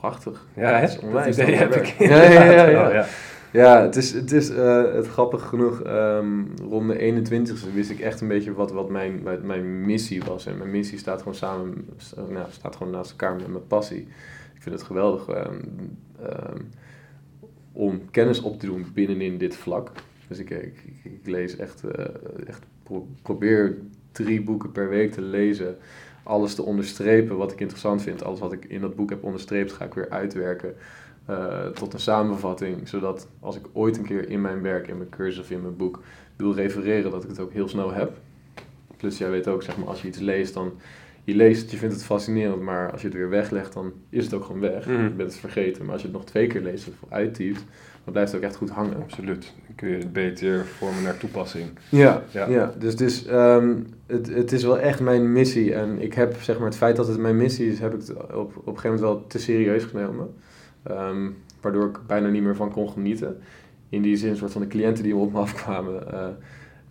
Prachtig. 0.00 0.46
Ja, 0.54 0.68
hè? 0.68 0.74
het 0.80 0.88
is 0.88 0.94
Dat 0.94 1.04
onwijs 1.04 1.38
idee 1.38 1.54
heb 1.54 1.74
ik. 1.74 1.86
Ja, 1.98 2.22
ja, 2.22 2.42
ja. 2.42 2.68
ja, 2.68 2.86
Oh, 2.86 2.92
ja. 2.92 3.06
Ja, 3.52 3.82
het 3.82 3.96
is, 3.96 4.12
het 4.12 4.32
is 4.32 4.50
eh, 4.50 4.92
het 4.94 5.06
grappig 5.06 5.42
genoeg, 5.48 5.82
ehm, 5.82 6.42
rond 6.68 6.88
de 6.90 6.98
21ste 6.98 7.74
wist 7.74 7.90
ik 7.90 8.00
echt 8.00 8.20
een 8.20 8.28
beetje 8.28 8.52
wat, 8.52 8.72
wat 8.72 8.88
mijn, 8.90 9.22
mijn 9.42 9.80
missie 9.80 10.22
was. 10.22 10.46
En 10.46 10.58
mijn 10.58 10.70
missie 10.70 10.98
staat 10.98 11.18
gewoon 11.18 11.34
samen, 11.34 11.88
nou, 12.28 12.46
staat 12.50 12.76
gewoon 12.76 12.92
naast 12.92 13.10
elkaar 13.10 13.34
met 13.36 13.46
mijn 13.48 13.66
passie. 13.66 14.00
Ik 14.54 14.62
vind 14.62 14.74
het 14.74 14.84
geweldig 14.84 15.28
ehm, 15.28 15.54
ehm, 16.22 16.58
om 17.72 18.10
kennis 18.10 18.40
op 18.40 18.60
te 18.60 18.66
doen 18.66 18.86
binnenin 18.94 19.38
dit 19.38 19.56
vlak. 19.56 19.90
Dus 20.28 20.38
ik, 20.38 20.50
ik, 20.50 20.84
ik, 21.02 21.20
lees 21.24 21.56
echt, 21.56 21.84
eh, 21.84 22.04
echt 22.46 22.62
pro- 22.82 23.08
probeer 23.22 23.76
drie 24.12 24.42
boeken 24.42 24.72
per 24.72 24.88
week 24.88 25.12
te 25.12 25.22
lezen. 25.22 25.76
Alles 26.22 26.54
te 26.54 26.62
onderstrepen 26.62 27.36
wat 27.36 27.52
ik 27.52 27.60
interessant 27.60 28.02
vind. 28.02 28.24
Alles 28.24 28.40
wat 28.40 28.52
ik 28.52 28.64
in 28.64 28.80
dat 28.80 28.96
boek 28.96 29.10
heb 29.10 29.24
onderstreept 29.24 29.72
ga 29.72 29.84
ik 29.84 29.94
weer 29.94 30.10
uitwerken 30.10 30.74
eh, 31.24 31.66
tot 31.66 31.92
een 31.92 32.00
samenvatting. 32.00 32.88
Zodat 32.88 33.28
als 33.40 33.56
ik 33.56 33.66
ooit 33.72 33.96
een 33.96 34.04
keer 34.04 34.28
in 34.28 34.40
mijn 34.40 34.62
werk, 34.62 34.88
in 34.88 34.96
mijn 34.96 35.08
cursus 35.08 35.40
of 35.40 35.50
in 35.50 35.62
mijn 35.62 35.76
boek 35.76 36.02
wil 36.36 36.54
refereren, 36.54 37.10
dat 37.10 37.22
ik 37.22 37.28
het 37.28 37.40
ook 37.40 37.52
heel 37.52 37.68
snel 37.68 37.92
heb. 37.92 38.18
Plus 38.96 39.18
jij 39.18 39.30
weet 39.30 39.48
ook, 39.48 39.62
zeg 39.62 39.76
maar, 39.76 39.86
als 39.86 40.02
je 40.02 40.08
iets 40.08 40.18
leest, 40.18 40.54
dan 40.54 40.72
je 41.24 41.34
leest 41.34 41.62
het, 41.62 41.70
je 41.70 41.76
vindt 41.76 41.94
het 41.94 42.04
fascinerend, 42.04 42.62
maar 42.62 42.92
als 42.92 43.00
je 43.00 43.06
het 43.06 43.16
weer 43.16 43.28
weglegt, 43.28 43.72
dan 43.72 43.92
is 44.08 44.24
het 44.24 44.34
ook 44.34 44.44
gewoon 44.44 44.60
weg. 44.60 44.86
Mhm. 44.86 45.02
Je 45.02 45.08
bent 45.10 45.30
het 45.30 45.40
vergeten. 45.40 45.82
Maar 45.84 45.92
als 45.92 46.02
je 46.02 46.08
het 46.08 46.16
nog 46.16 46.26
twee 46.26 46.46
keer 46.46 46.60
leest 46.60 46.88
of 46.88 47.10
uittypt, 47.12 47.64
dan 48.10 48.18
blijft 48.22 48.32
het 48.32 48.40
ook 48.40 48.48
echt 48.48 48.56
goed 48.56 48.70
hangen. 48.70 49.02
Absoluut. 49.02 49.52
Dan 49.66 49.74
kun 49.74 49.88
je 49.88 49.96
het 49.96 50.12
beter 50.12 50.66
vormen 50.66 51.02
naar 51.02 51.18
toepassing. 51.18 51.70
Ja, 51.88 52.22
Ja. 52.30 52.48
ja. 52.48 52.74
dus, 52.78 52.96
dus 52.96 53.26
ehm, 53.26 53.76
het, 54.06 54.34
het 54.34 54.52
is 54.52 54.62
wel 54.62 54.78
echt 54.78 55.00
mijn 55.00 55.32
missie. 55.32 55.74
En 55.74 56.02
ik 56.02 56.14
heb 56.14 56.42
zeg 56.42 56.56
maar 56.58 56.66
het 56.66 56.76
feit 56.76 56.96
dat 56.96 57.08
het 57.08 57.18
mijn 57.18 57.36
missie 57.36 57.70
is, 57.70 57.78
heb 57.78 57.94
ik 57.94 58.00
het 58.00 58.16
op, 58.16 58.56
op 58.56 58.66
een 58.66 58.78
gegeven 58.78 58.82
moment 58.82 59.00
wel 59.00 59.26
te 59.26 59.38
serieus 59.38 59.84
genomen. 59.84 60.34
Ehm, 60.82 61.30
waardoor 61.60 61.88
ik 61.88 61.98
bijna 62.06 62.28
niet 62.28 62.42
meer 62.42 62.56
van 62.56 62.70
kon 62.72 62.90
genieten. 62.90 63.38
In 63.88 64.02
die 64.02 64.16
zin, 64.16 64.36
soort 64.36 64.52
van 64.52 64.60
de 64.60 64.66
cliënten 64.66 65.04
die 65.04 65.16
op 65.16 65.32
me 65.32 65.38
afkwamen, 65.38 66.12
eh, 66.12 66.28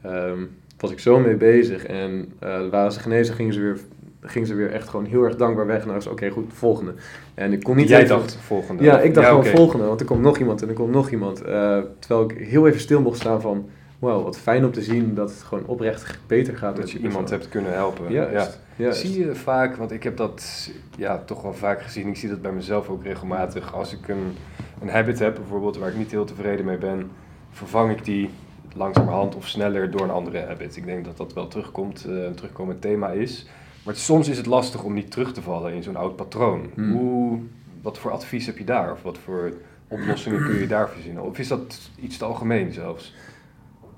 ehm, 0.02 0.46
was 0.78 0.92
ik 0.92 1.00
zo 1.00 1.20
mee 1.20 1.36
bezig. 1.36 1.86
En 1.86 2.34
eh, 2.40 2.70
waren 2.70 2.92
ze 2.92 3.00
genezen, 3.00 3.36
gingen 3.36 3.54
ze 3.54 3.60
weer 3.60 3.80
gingen 4.22 4.48
ze 4.48 4.54
weer 4.54 4.72
echt 4.72 4.90
gewoon 4.90 5.06
heel 5.06 5.24
erg 5.24 5.36
dankbaar 5.36 5.66
weg. 5.66 5.80
En 5.80 5.86
dan 5.86 5.94
was 5.96 6.08
oké, 6.08 6.30
goed, 6.30 6.54
volgende. 6.54 6.94
En 7.34 7.54
ik 7.54 7.64
kon 7.64 7.76
niet 7.76 7.90
Jij 7.90 8.02
even- 8.04 8.16
dacht 8.18 8.36
volgende. 8.36 8.84
ja, 8.84 9.00
ik 9.00 9.14
dacht 9.14 9.28
gewoon 9.28 9.46
volgende, 9.46 9.86
want 9.86 10.00
er 10.00 10.06
komt 10.06 10.22
nog 10.22 10.38
iemand 10.38 10.62
en 10.62 10.68
er 10.68 10.74
komt 10.74 10.92
nog 10.92 11.10
iemand. 11.10 11.42
Eh, 11.42 11.78
terwijl 12.00 12.30
ik 12.30 12.38
heel 12.48 12.68
even 12.68 12.80
stil 12.80 13.02
mocht 13.02 13.20
staan 13.20 13.42
van, 13.42 13.70
wow, 14.00 14.24
wat 14.24 14.38
fijn 14.38 14.66
om 14.66 14.72
te 14.72 14.82
zien 14.82 15.14
dat 15.16 15.30
het 15.30 15.42
gewoon 15.42 15.66
oprecht 15.66 16.20
beter 16.28 16.58
gaat. 16.58 16.76
Dat 16.76 16.92
je 16.92 17.00
iemand 17.00 17.30
hebt 17.30 17.50
kunnen 17.50 17.74
helpen. 17.74 18.12
Juist, 18.12 18.34
Ja. 18.76 18.84
juist. 18.84 19.00
Zie 19.00 19.26
je 19.26 19.36
vaak, 19.36 19.76
want 19.76 19.92
ik 19.92 20.04
heb 20.04 20.18
dat 20.18 20.70
ja, 20.98 21.18
toch 21.26 21.42
wel 21.42 21.54
vaak 21.54 21.82
gezien. 21.82 22.08
Ik 22.08 22.16
zie 22.18 22.30
dat 22.30 22.42
bij 22.42 22.52
mezelf 22.52 22.90
ook 22.90 23.04
regelmatig. 23.04 23.74
Als 23.74 23.94
ik 23.94 24.08
een, 24.08 24.36
een 24.82 24.90
habit 24.90 25.20
heb, 25.20 25.36
bijvoorbeeld, 25.36 25.78
waar 25.78 25.90
ik 25.90 25.98
niet 25.98 26.12
heel 26.12 26.26
tevreden 26.26 26.66
mee 26.66 26.78
ben, 26.78 27.10
vervang 27.52 27.92
ik 27.92 28.06
die 28.06 28.30
langzamerhand 28.76 29.36
of 29.36 29.48
sneller 29.48 29.92
door 29.92 30.02
een 30.02 30.10
andere 30.12 30.40
habit. 30.48 30.76
Ik 30.76 30.86
denk 30.86 31.06
dat 31.06 31.18
dat 31.18 31.34
wel 31.34 31.48
terugkomt, 31.48 32.06
eh, 32.10 32.24
een 32.24 32.36
terugkomend 32.36 32.82
thema 32.82 33.10
is. 33.10 33.48
Maar 33.89 33.98
soms 33.98 34.27
is 34.27 34.38
het 34.38 34.46
lastig 34.46 34.84
om 34.84 34.93
niet 34.93 35.12
terug 35.12 35.34
te 35.34 35.41
vallen 35.41 35.74
in 35.74 35.84
zo'n 35.84 35.96
oud 35.96 36.15
patroon. 36.15 36.69
Hmm. 36.74 36.91
Hoe, 36.91 37.39
wat 37.81 37.98
voor 37.98 38.12
advies 38.12 38.46
heb 38.46 38.58
je 38.58 38.63
daar? 38.63 38.91
Of 38.91 39.01
wat 39.03 39.17
voor 39.17 39.53
oplossingen 39.88 40.43
kun 40.43 40.60
je 40.60 40.67
daar 40.67 40.89
verzinnen? 40.89 41.24
Of 41.24 41.39
is 41.39 41.48
dat 41.48 41.89
iets 42.00 42.17
te 42.17 42.25
algemeen 42.25 42.72
zelfs? 42.72 43.15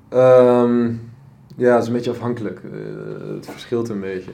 Ehm, 0.10 0.94
ja, 1.56 1.74
het 1.74 1.82
is 1.82 1.88
een 1.88 1.94
beetje 1.94 2.12
afhankelijk. 2.12 2.62
Eh, 2.64 3.36
het 3.36 3.46
verschilt 3.46 3.90
een 3.90 4.00
beetje. 4.00 4.32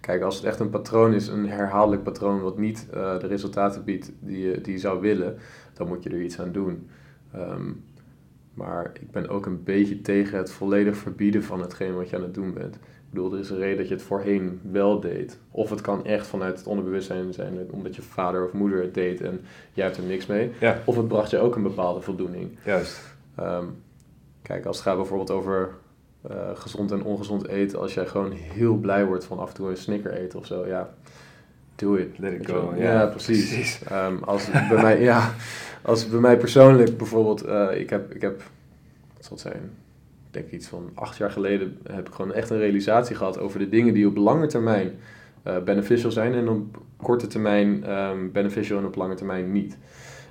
Kijk, 0.00 0.22
als 0.22 0.36
het 0.36 0.44
echt 0.44 0.60
een 0.60 0.70
patroon 0.70 1.14
is, 1.14 1.28
een 1.28 1.48
herhaaldelijk 1.48 2.02
patroon 2.02 2.40
wat 2.40 2.58
niet 2.58 2.86
eh, 2.90 3.18
de 3.18 3.26
resultaten 3.26 3.84
biedt 3.84 4.12
die 4.20 4.38
je, 4.38 4.60
die 4.60 4.72
je 4.72 4.78
zou 4.78 5.00
willen, 5.00 5.38
dan 5.72 5.88
moet 5.88 6.02
je 6.02 6.10
er 6.10 6.22
iets 6.22 6.40
aan 6.40 6.52
doen. 6.52 6.88
Ehm, 7.32 7.72
maar 8.54 8.90
ik 9.00 9.10
ben 9.10 9.28
ook 9.28 9.46
een 9.46 9.62
beetje 9.62 10.00
tegen 10.00 10.38
het 10.38 10.50
volledig 10.50 10.96
verbieden 10.96 11.44
van 11.44 11.60
hetgeen 11.60 11.94
wat 11.94 12.10
je 12.10 12.16
aan 12.16 12.22
het 12.22 12.34
doen 12.34 12.52
bent. 12.54 12.78
Bedoel, 13.16 13.32
er 13.32 13.38
is 13.38 13.50
een 13.50 13.58
reden 13.58 13.76
dat 13.76 13.88
je 13.88 13.94
het 13.94 14.02
voorheen 14.02 14.60
wel 14.70 15.00
deed. 15.00 15.38
Of 15.50 15.70
het 15.70 15.80
kan 15.80 16.04
echt 16.04 16.26
vanuit 16.26 16.58
het 16.58 16.66
onderbewustzijn 16.66 17.32
zijn, 17.32 17.58
omdat 17.70 17.96
je 17.96 18.02
vader 18.02 18.44
of 18.44 18.52
moeder 18.52 18.80
het 18.82 18.94
deed 18.94 19.20
en 19.20 19.40
jij 19.72 19.84
hebt 19.84 19.96
er 19.96 20.02
niks 20.02 20.26
mee. 20.26 20.50
Ja, 20.60 20.78
Of 20.84 20.96
het 20.96 21.08
bracht 21.08 21.30
je 21.30 21.38
ook 21.38 21.56
een 21.56 21.62
bepaalde 21.62 22.00
voldoening. 22.00 22.58
juist. 22.64 23.00
Ehm, 23.36 23.64
kijk, 24.42 24.64
als 24.66 24.76
het 24.76 24.86
gaat 24.86 24.96
bijvoorbeeld 24.96 25.30
over 25.30 25.70
eh, 26.28 26.36
gezond 26.54 26.92
en 26.92 27.02
ongezond 27.02 27.46
eten, 27.48 27.78
als 27.78 27.94
jij 27.94 28.06
gewoon 28.06 28.30
heel 28.32 28.74
blij 28.74 29.06
wordt 29.06 29.24
van 29.24 29.38
af 29.38 29.48
en 29.48 29.54
toe 29.54 29.68
een 29.70 29.76
snicker 29.76 30.12
eten 30.12 30.38
of 30.38 30.46
zo, 30.46 30.66
ja, 30.66 30.94
doe 31.76 32.00
it. 32.00 32.18
Let 32.18 32.32
it 32.32 32.50
go, 32.50 32.72
ja, 32.76 32.82
Ja, 32.92 33.06
precies. 33.06 33.48
precies. 33.48 33.82
Ehm, 33.88 34.16
als 34.24 34.50
bij 34.50 34.82
mij, 34.82 35.00
ja, 35.00 35.34
als 35.82 36.08
bij 36.08 36.20
mij 36.20 36.36
persoonlijk 36.36 36.96
bijvoorbeeld, 36.96 37.42
eh, 37.44 37.80
ik 37.80 37.90
heb, 37.90 38.14
ik 38.14 38.20
heb, 38.20 38.42
wat 39.16 39.24
zal 39.24 39.36
het 39.36 39.40
zijn, 39.40 39.70
denk 40.36 40.50
iets 40.50 40.66
van 40.66 40.90
acht 40.94 41.16
jaar 41.16 41.30
geleden 41.30 41.78
heb 41.92 42.08
ik 42.08 42.14
gewoon 42.14 42.32
echt 42.32 42.50
een 42.50 42.58
realisatie 42.58 43.16
gehad 43.16 43.38
over 43.38 43.58
de 43.58 43.68
dingen 43.68 43.94
die 43.94 44.06
op 44.06 44.16
lange 44.16 44.46
termijn 44.46 44.90
eh, 45.42 45.62
beneficial 45.62 46.10
zijn 46.10 46.34
en 46.34 46.48
op 46.48 46.82
korte 46.96 47.26
termijn 47.26 47.84
ehm, 47.84 48.30
beneficial 48.32 48.78
en 48.78 48.86
op 48.86 48.96
lange 48.96 49.14
termijn 49.14 49.52
niet. 49.52 49.78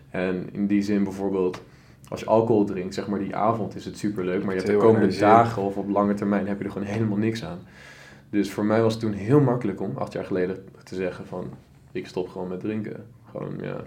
En 0.09 0.49
in 0.51 0.67
die 0.67 0.81
zin 0.81 1.03
bijvoorbeeld, 1.03 1.61
als 2.09 2.19
je 2.19 2.25
alcohol 2.25 2.65
drinkt, 2.65 2.93
zeg 2.93 3.07
maar 3.07 3.19
die 3.19 3.35
avond 3.35 3.75
is 3.75 3.85
het 3.85 3.97
superleuk, 3.97 4.43
maar 4.43 4.55
je 4.55 4.61
hebt 4.61 4.71
de 4.71 4.77
komende 4.77 5.17
dagen 5.17 5.61
of 5.61 5.77
op 5.77 5.89
lange 5.89 6.13
termijn 6.13 6.47
heb 6.47 6.57
je 6.57 6.63
er 6.63 6.71
gewoon 6.71 6.87
helemaal 6.87 7.17
niks 7.17 7.43
aan. 7.43 7.59
Dus 8.29 8.51
voor 8.51 8.65
mij 8.65 8.81
was 8.81 8.93
het 8.93 9.01
toen 9.01 9.13
heel 9.13 9.39
makkelijk 9.39 9.81
om 9.81 9.97
acht 9.97 10.13
jaar 10.13 10.25
geleden 10.25 10.57
te 10.83 10.95
zeggen 10.95 11.25
van, 11.25 11.49
ik 11.91 12.07
stop 12.07 12.29
gewoon 12.29 12.47
met 12.47 12.59
drinken. 12.59 13.05
Gewoon, 13.31 13.53
ja, 13.61 13.83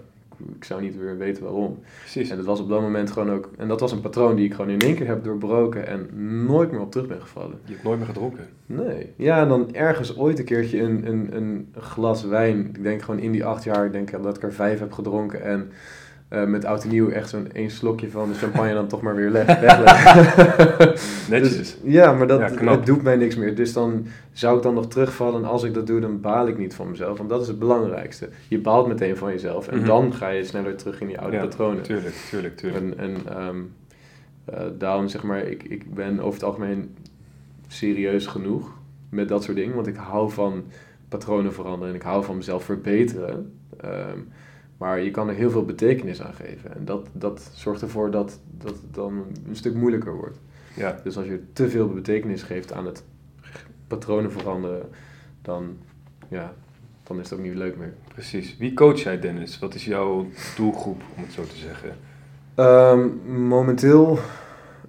ik 0.55 0.63
zou 0.63 0.81
niet 0.81 0.97
weer 0.97 1.17
weten 1.17 1.43
waarom. 1.43 1.79
Precies. 1.99 2.29
En 2.29 2.37
dat 2.37 2.45
was 2.45 2.59
op 2.59 2.69
dat 2.69 2.81
moment 2.81 3.11
gewoon 3.11 3.31
ook, 3.31 3.49
en 3.57 3.67
dat 3.67 3.79
was 3.79 3.91
een 3.91 4.01
patroon 4.01 4.35
die 4.35 4.45
ik 4.45 4.53
gewoon 4.53 4.71
in 4.71 4.79
één 4.79 4.95
keer 4.95 5.07
heb 5.07 5.23
doorbroken 5.23 5.87
en 5.87 6.09
nooit 6.45 6.71
meer 6.71 6.81
op 6.81 6.91
terug 6.91 7.07
ben 7.07 7.21
gevallen. 7.21 7.57
Je 7.65 7.71
hebt 7.71 7.83
nooit 7.83 7.97
meer 7.97 8.07
gedronken. 8.07 8.47
Nee. 8.65 9.13
Ja, 9.15 9.41
en 9.41 9.47
dan 9.47 9.73
ergens 9.73 10.17
ooit 10.17 10.39
een 10.39 10.45
keertje 10.45 10.81
een, 10.81 11.07
een, 11.07 11.35
een 11.35 11.73
glas 11.79 12.23
wijn. 12.23 12.67
Ik 12.67 12.83
denk 12.83 13.01
gewoon 13.01 13.19
in 13.19 13.31
die 13.31 13.45
acht 13.45 13.63
jaar, 13.63 13.85
ik 13.85 13.91
denk 13.91 14.23
dat 14.23 14.37
ik 14.37 14.43
er 14.43 14.53
vijf 14.53 14.79
heb 14.79 14.91
gedronken. 14.91 15.41
En 15.41 15.71
eh, 16.29 16.43
met 16.45 16.65
oud 16.65 16.83
en 16.83 16.89
nieuw 16.89 17.09
echt 17.09 17.29
zo'n 17.29 17.51
één 17.51 17.69
slokje 17.69 18.09
van 18.09 18.29
de 18.29 18.35
champagne 18.35 18.73
dan 18.73 18.87
toch 18.87 19.01
maar 19.01 19.15
weer 19.15 19.29
leg, 19.29 19.45
wegleggen. 19.59 20.87
Netjes. 21.29 21.57
Dus, 21.57 21.77
ja, 21.83 22.13
maar 22.13 22.27
dat 22.27 22.39
Ja, 22.39 22.49
knap. 22.49 22.75
het 22.75 22.85
doet 22.85 23.01
mij 23.01 23.15
niks 23.15 23.35
meer. 23.35 23.55
Dus 23.55 23.73
dan 23.73 24.05
zou 24.31 24.57
ik 24.57 24.63
dan 24.63 24.73
nog 24.73 24.87
terugvallen. 24.87 25.41
En 25.43 25.49
als 25.49 25.63
ik 25.63 25.73
dat 25.73 25.87
doe, 25.87 25.99
dan 25.99 26.21
baal 26.21 26.47
ik 26.47 26.57
niet 26.57 26.73
van 26.73 26.89
mezelf. 26.89 27.17
Want 27.17 27.29
dat 27.29 27.41
is 27.41 27.47
het 27.47 27.59
belangrijkste. 27.59 28.29
Je 28.47 28.59
baalt 28.59 28.87
meteen 28.87 29.17
van 29.17 29.31
jezelf. 29.31 29.67
En 29.67 29.77
Mhm. 29.77 29.85
dan 29.87 30.13
ga 30.13 30.27
je 30.29 30.43
sneller 30.43 30.75
terug 30.75 31.01
in 31.01 31.07
die 31.07 31.19
oude 31.19 31.35
Ja, 31.35 31.41
patronen. 31.43 31.83
Tuurlijk, 31.83 32.15
tuurlijk, 32.29 32.57
tuurlijk. 32.57 32.85
En, 32.85 32.97
en 32.97 33.15
ehm, 33.35 33.57
eh, 34.45 34.63
daarom 34.77 35.07
zeg 35.07 35.23
maar, 35.23 35.39
ik, 35.47 35.63
ik 35.63 35.93
ben 35.93 36.19
over 36.19 36.33
het 36.33 36.43
algemeen 36.43 36.95
serieus 37.67 38.25
genoeg 38.27 38.71
met 39.09 39.27
dat 39.27 39.43
soort 39.43 39.57
dingen. 39.57 39.75
Want 39.75 39.87
ik 39.87 39.95
hou 39.95 40.31
van 40.31 40.63
patronen 41.09 41.53
veranderen 41.53 41.89
en 41.89 41.95
ik 41.95 42.05
hou 42.05 42.23
van 42.23 42.35
mezelf 42.37 42.63
verbeteren. 42.63 43.53
Ehm, 43.81 44.17
maar 44.79 44.99
je 45.01 45.11
kan 45.11 45.29
er 45.29 45.35
heel 45.35 45.51
veel 45.51 45.65
betekenis 45.65 46.21
aan 46.21 46.33
geven. 46.33 46.75
En 46.75 46.85
dat, 46.85 47.07
dat 47.11 47.51
zorgt 47.53 47.81
ervoor 47.81 48.11
dat, 48.11 48.39
dat 48.57 48.71
het 48.71 48.93
dan 48.93 49.25
een 49.47 49.55
stuk 49.55 49.73
moeilijker 49.73 50.15
wordt. 50.15 50.39
Ja, 50.75 50.99
Dus 51.03 51.17
als 51.17 51.25
je 51.25 51.43
te 51.53 51.69
veel 51.69 51.89
betekenis 51.89 52.43
geeft 52.43 52.73
aan 52.73 52.85
het 52.85 53.03
patronen 53.87 54.31
veranderen, 54.31 54.89
dan, 55.41 55.77
ja, 56.27 56.53
dan 57.03 57.19
is 57.19 57.29
het 57.29 57.39
ook 57.39 57.45
niet 57.45 57.55
leuk 57.55 57.77
meer. 57.77 57.93
precies. 58.13 58.57
Wie 58.57 58.73
coach 58.73 58.99
jij, 58.99 59.19
Dennis? 59.19 59.59
Wat 59.59 59.73
is 59.73 59.85
jouw 59.85 60.27
doelgroep, 60.55 61.01
om 61.17 61.23
het 61.23 61.31
zo 61.33 61.43
te 61.43 61.55
zeggen? 61.55 61.95
Ehm, 62.55 63.07
momenteel 63.47 64.19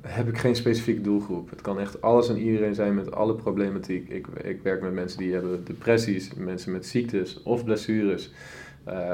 heb 0.01 0.29
ik 0.29 0.39
geen 0.39 0.57
specifieke 0.57 1.01
doelgroep. 1.01 1.51
Het 1.51 1.61
kan 1.61 1.81
echt 1.81 2.03
alles 2.03 2.29
en 2.29 2.39
iedereen 2.39 2.75
zijn 2.75 2.95
met 2.95 3.13
alle 3.13 3.35
problematiek. 3.35 4.09
Ik, 4.09 4.27
ik 4.27 4.63
werk 4.63 4.83
met 4.83 4.93
mensen 4.93 5.19
die 5.19 5.33
hebben 5.33 5.65
depressies, 5.65 6.35
mensen 6.35 6.73
met 6.73 6.87
ziektes 6.87 7.43
of 7.43 7.65
blessures, 7.65 8.33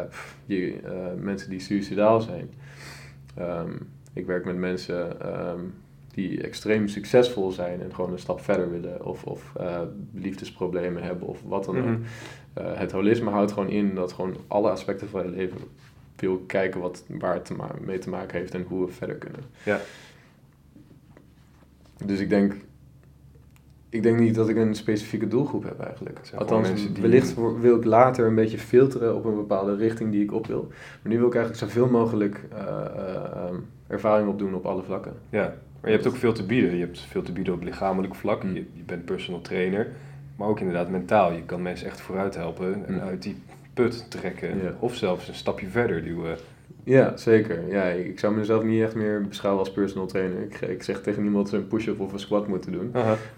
pff, 0.09 0.37
die, 0.47 0.80
eh, 0.80 1.14
mensen 1.16 1.50
die 1.50 1.61
suicidaal 1.61 2.21
zijn. 2.21 2.50
Ehm, 3.35 3.71
ik 4.12 4.26
werk 4.26 4.45
met 4.45 4.56
mensen 4.56 5.21
ehm, 5.21 5.61
die 6.12 6.42
extreem 6.42 6.88
succesvol 6.88 7.50
zijn 7.50 7.83
en 7.83 7.95
gewoon 7.95 8.12
een 8.12 8.18
stap 8.18 8.40
verder 8.40 8.71
willen, 8.71 9.04
of, 9.04 9.25
of 9.25 9.52
eh, 9.56 9.80
liefdesproblemen 10.12 11.02
hebben 11.02 11.28
of 11.28 11.42
wat 11.42 11.64
dan 11.64 11.78
ook. 11.78 11.85
Mhm. 11.85 12.00
Eh, 12.52 12.78
het 12.78 12.92
holisme 12.92 13.30
houdt 13.30 13.52
gewoon 13.52 13.68
in 13.68 13.95
dat 13.95 14.12
gewoon 14.12 14.37
alle 14.47 14.71
aspecten 14.71 15.09
van 15.09 15.23
je 15.23 15.30
leven 15.30 15.59
wil 16.16 16.38
kijken 16.47 16.80
wat, 16.80 17.04
waar 17.09 17.35
het 17.35 17.45
te 17.45 17.54
mee 17.80 17.99
te 17.99 18.11
maken 18.11 18.38
heeft 18.38 18.54
en 18.54 18.64
hoe 18.68 18.87
we 18.87 18.92
verder 18.92 19.16
kunnen. 19.16 19.40
Ja. 19.62 19.80
Dus 22.04 22.21
ik 22.21 22.28
denk, 22.28 22.54
ik 23.88 24.02
denk 24.02 24.18
niet 24.18 24.34
dat 24.34 24.48
ik 24.48 24.56
een 24.56 24.74
specifieke 24.74 25.28
doelgroep 25.28 25.64
heb 25.64 25.80
eigenlijk. 25.80 26.18
Althans, 26.34 26.68
die- 26.92 27.02
wellicht 27.02 27.34
wil 27.60 27.76
ik 27.76 27.84
later 27.84 28.26
een 28.26 28.34
beetje 28.34 28.58
filteren 28.58 29.14
op 29.16 29.24
een 29.24 29.34
bepaalde 29.34 29.76
richting 29.76 30.10
die 30.12 30.22
ik 30.22 30.32
op 30.32 30.46
wil. 30.46 30.66
Maar 31.02 31.12
nu 31.12 31.18
wil 31.18 31.26
ik 31.28 31.34
eigenlijk 31.34 31.64
zoveel 31.72 31.88
mogelijk 31.90 32.44
eh, 32.52 32.58
eh, 32.62 33.14
ehm, 33.14 33.54
ervaring 33.86 34.28
opdoen 34.28 34.54
op 34.54 34.66
alle 34.66 34.82
vlakken. 34.82 35.12
Ja, 35.30 35.54
maar 35.80 35.90
je 35.90 35.96
hebt 35.96 36.06
ook 36.08 36.16
veel 36.16 36.32
te 36.32 36.46
bieden. 36.46 36.74
Je 36.74 36.80
hebt 36.84 37.00
veel 37.00 37.22
te 37.22 37.32
bieden 37.32 37.54
op 37.54 37.62
lichamelijk 37.62 38.14
vlak. 38.14 38.42
Mm. 38.44 38.54
Je, 38.54 38.64
je 38.72 38.82
bent 38.86 39.04
personal 39.04 39.40
trainer. 39.40 39.88
Maar 40.36 40.48
ook 40.48 40.60
inderdaad 40.60 40.90
mentaal. 40.90 41.32
Je 41.32 41.42
kan 41.42 41.62
mensen 41.62 41.86
echt 41.86 42.00
vooruit 42.00 42.34
helpen 42.36 42.86
en 42.86 42.94
Mm. 42.94 43.00
uit 43.00 43.22
die 43.22 43.36
put 43.74 44.10
trekken. 44.10 44.76
Of 44.78 44.94
zelfs 44.94 45.28
een 45.28 45.34
stapje 45.34 45.66
verder 45.66 46.04
duwen. 46.04 46.36
Ja, 46.86 47.16
zeker. 47.16 47.68
Ja, 47.68 47.84
ik 47.84 48.18
zou 48.18 48.34
mezelf 48.34 48.62
niet 48.62 48.82
echt 48.82 48.94
meer 48.94 49.22
beschouwen 49.28 49.64
als 49.64 49.72
personal 49.72 50.06
trainer. 50.06 50.42
Ik, 50.42 50.60
ik 50.60 50.82
zeg 50.82 51.02
tegen 51.02 51.22
niemand 51.22 51.44
dat 51.44 51.54
ze 51.54 51.60
een 51.60 51.68
push-up 51.68 52.00
of 52.00 52.12
een 52.12 52.18
squat 52.18 52.48
moeten 52.48 52.72
doen. 52.72 52.90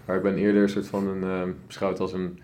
Maar 0.05 0.15
ik 0.15 0.21
ben 0.21 0.37
eerder 0.37 0.61
een 0.61 0.69
soort 0.69 0.87
van 0.87 1.07
een, 1.07 1.23
ehm, 1.23 1.51
beschouwd 1.67 1.99
als 1.99 2.13
een 2.13 2.39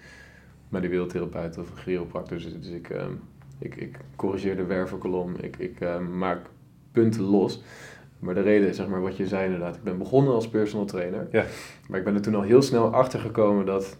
manueel-therapeut 0.69 1.57
of 1.57 1.69
een 1.69 1.77
chiropractor. 1.77 2.37
Dus, 2.37 2.53
dus 2.59 2.69
ik, 2.69 2.89
ehm, 2.89 3.11
ik, 3.59 3.75
ik 3.75 3.97
corrigeer 4.15 4.55
de 4.55 4.65
wervelkolom, 4.65 5.35
ik, 5.41 5.57
ik 5.57 5.79
ehm, 5.79 6.17
maak 6.17 6.39
punten 6.91 7.23
los. 7.23 7.63
Maar 8.19 8.33
de 8.33 8.41
reden 8.41 8.69
is 8.69 8.75
zeg 8.75 8.87
maar 8.87 9.01
wat 9.01 9.17
je 9.17 9.27
zei 9.27 9.45
inderdaad. 9.45 9.75
Ik 9.75 9.83
ben 9.83 9.97
begonnen 9.97 10.33
als 10.33 10.49
personal 10.49 10.85
trainer. 10.85 11.27
Ja. 11.31 11.45
Maar 11.87 11.99
ik 11.99 12.05
ben 12.05 12.15
er 12.15 12.21
toen 12.21 12.35
al 12.35 12.41
heel 12.41 12.61
snel 12.61 12.93
achter 12.93 13.19
gekomen 13.19 13.65
dat 13.65 13.97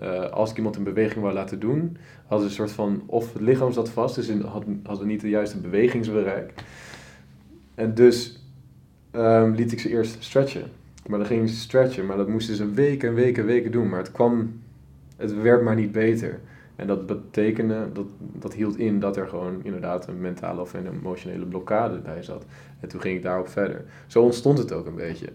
eh, 0.00 0.30
als 0.30 0.50
ik 0.50 0.56
iemand 0.56 0.76
een 0.76 0.84
beweging 0.84 1.20
wou 1.22 1.34
laten 1.34 1.60
doen, 1.60 1.96
ze 2.30 2.34
een 2.36 2.50
soort 2.50 2.70
van, 2.72 3.02
of 3.06 3.32
het 3.32 3.42
lichaam 3.42 3.72
zat 3.72 3.88
vast, 3.88 4.14
dus 4.14 4.28
in- 4.28 4.40
had- 4.40 4.64
hadden 4.82 5.06
niet 5.06 5.20
de 5.20 5.28
juiste 5.28 5.58
bewegingsbereik. 5.58 6.52
En 7.74 7.94
dus 7.94 8.40
ehm, 9.10 9.50
liet 9.52 9.72
ik 9.72 9.80
ze 9.80 9.88
eerst 9.88 10.16
stretchen. 10.18 10.64
Maar 11.06 11.18
dan 11.18 11.28
gingen 11.28 11.48
ze 11.48 11.56
stretchen, 11.56 12.06
maar 12.06 12.16
dat 12.16 12.28
moesten 12.28 12.54
ze 12.56 12.70
weken 12.70 13.08
en 13.08 13.14
weken 13.14 13.42
en 13.42 13.48
weken 13.48 13.70
doen. 13.72 13.88
Maar 13.88 13.98
het 13.98 14.12
kwam, 14.12 14.60
het 15.16 15.40
werd 15.42 15.62
maar 15.62 15.74
niet 15.74 15.92
beter. 15.92 16.40
En 16.76 16.86
dat 16.86 17.06
betekende, 17.06 17.88
dat, 17.92 18.06
dat 18.18 18.54
hield 18.54 18.76
in 18.78 19.00
dat 19.00 19.16
er 19.16 19.28
gewoon 19.28 19.60
inderdaad 19.62 20.06
een 20.08 20.20
mentale 20.20 20.60
of 20.60 20.74
een 20.74 20.86
emotionele 20.86 21.44
blokkade 21.46 21.98
bij 21.98 22.22
zat. 22.22 22.44
En 22.80 22.88
toen 22.88 23.00
ging 23.00 23.16
ik 23.16 23.22
daarop 23.22 23.48
verder. 23.48 23.84
Zo 24.06 24.22
ontstond 24.22 24.58
het 24.58 24.72
ook 24.72 24.86
een 24.86 24.94
beetje. 24.94 25.28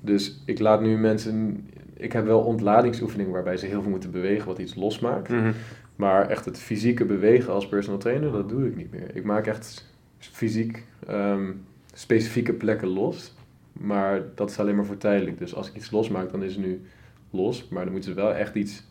Dus 0.00 0.42
ik 0.44 0.58
laat 0.58 0.80
nu 0.80 0.98
mensen, 0.98 1.66
ik 1.94 2.12
heb 2.12 2.24
wel 2.24 2.40
ontladingsoefeningen 2.40 3.32
waarbij 3.32 3.56
ze 3.56 3.66
heel 3.66 3.82
veel 3.82 3.90
moeten 3.90 4.10
bewegen 4.10 4.46
wat 4.46 4.58
iets 4.58 4.74
losmaakt. 4.74 5.28
Mhm. 5.28 5.52
Maar 5.96 6.28
echt 6.28 6.44
het 6.44 6.58
fysieke 6.58 7.04
bewegen 7.04 7.52
als 7.52 7.68
personal 7.68 7.98
trainer, 7.98 8.32
dat 8.32 8.48
doe 8.48 8.66
ik 8.66 8.76
niet 8.76 8.90
meer. 8.90 9.16
Ik 9.16 9.24
maak 9.24 9.46
echt 9.46 9.92
fysiek 10.18 10.84
ehm, 11.06 11.52
specifieke 11.92 12.52
plekken 12.52 12.88
los. 12.88 13.34
Maar 13.72 14.22
dat 14.34 14.50
is 14.50 14.58
alleen 14.58 14.76
maar 14.76 14.84
voor 14.84 14.96
tijdelijk. 14.96 15.38
Dus 15.38 15.54
als 15.54 15.68
ik 15.68 15.74
iets 15.74 15.90
losmaak, 15.90 16.30
dan 16.30 16.42
is 16.42 16.54
het 16.54 16.64
nu 16.64 16.80
los. 17.30 17.68
Maar 17.68 17.82
dan 17.82 17.92
moeten 17.92 18.10
ze 18.10 18.16
wel 18.16 18.34
echt 18.34 18.54
iets 18.54 18.86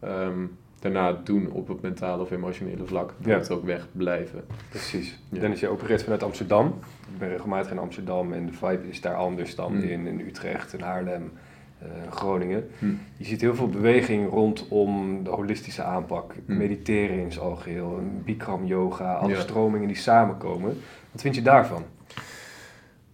ehm, 0.00 0.44
daarna 0.80 1.12
doen 1.24 1.50
op 1.50 1.68
het 1.68 1.82
mentale 1.82 2.22
of 2.22 2.30
emotionele 2.30 2.84
vlak. 2.86 3.14
Dat 3.18 3.26
Ja. 3.26 3.38
het 3.38 3.50
ook 3.50 3.64
weg 3.64 3.86
blijven. 3.92 4.44
Precies. 4.68 5.18
Ja. 5.28 5.40
Dennis, 5.40 5.60
jij 5.60 5.68
opereert 5.68 6.02
vanuit 6.02 6.22
Amsterdam. 6.22 6.66
Ik 7.12 7.18
ben 7.18 7.28
regelmatig 7.28 7.70
in 7.70 7.78
Amsterdam 7.78 8.32
en 8.32 8.46
de 8.46 8.52
vibe 8.52 8.88
is 8.88 9.00
daar 9.00 9.14
anders 9.14 9.54
dan 9.54 9.72
Mm. 9.76 9.82
in, 9.82 10.06
in 10.06 10.20
Utrecht, 10.20 10.72
in 10.72 10.80
Haarlem, 10.80 11.32
eh, 11.78 11.88
Groningen. 12.10 12.68
Hm. 12.78 12.86
Je 13.16 13.24
ziet 13.24 13.40
heel 13.40 13.54
veel 13.54 13.68
beweging 13.68 14.30
rondom 14.30 15.24
de 15.24 15.30
holistische 15.30 15.82
aanpak. 15.82 16.34
Mm. 16.46 16.56
Mediteren 16.56 17.18
in 17.18 17.32
zijn 17.32 17.44
algeheel, 17.44 18.00
Bikram 18.24 18.64
yoga, 18.64 19.14
alle 19.14 19.32
Ja. 19.32 19.40
stromingen 19.40 19.88
die 19.88 19.96
samenkomen. 19.96 20.80
Wat 21.12 21.20
vind 21.20 21.34
je 21.34 21.42
daarvan? 21.42 21.84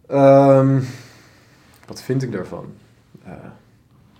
Ehm, 0.06 0.80
wat 1.86 2.02
vind 2.02 2.22
ik 2.22 2.32
daarvan? 2.32 2.64
Eh, 3.24 3.32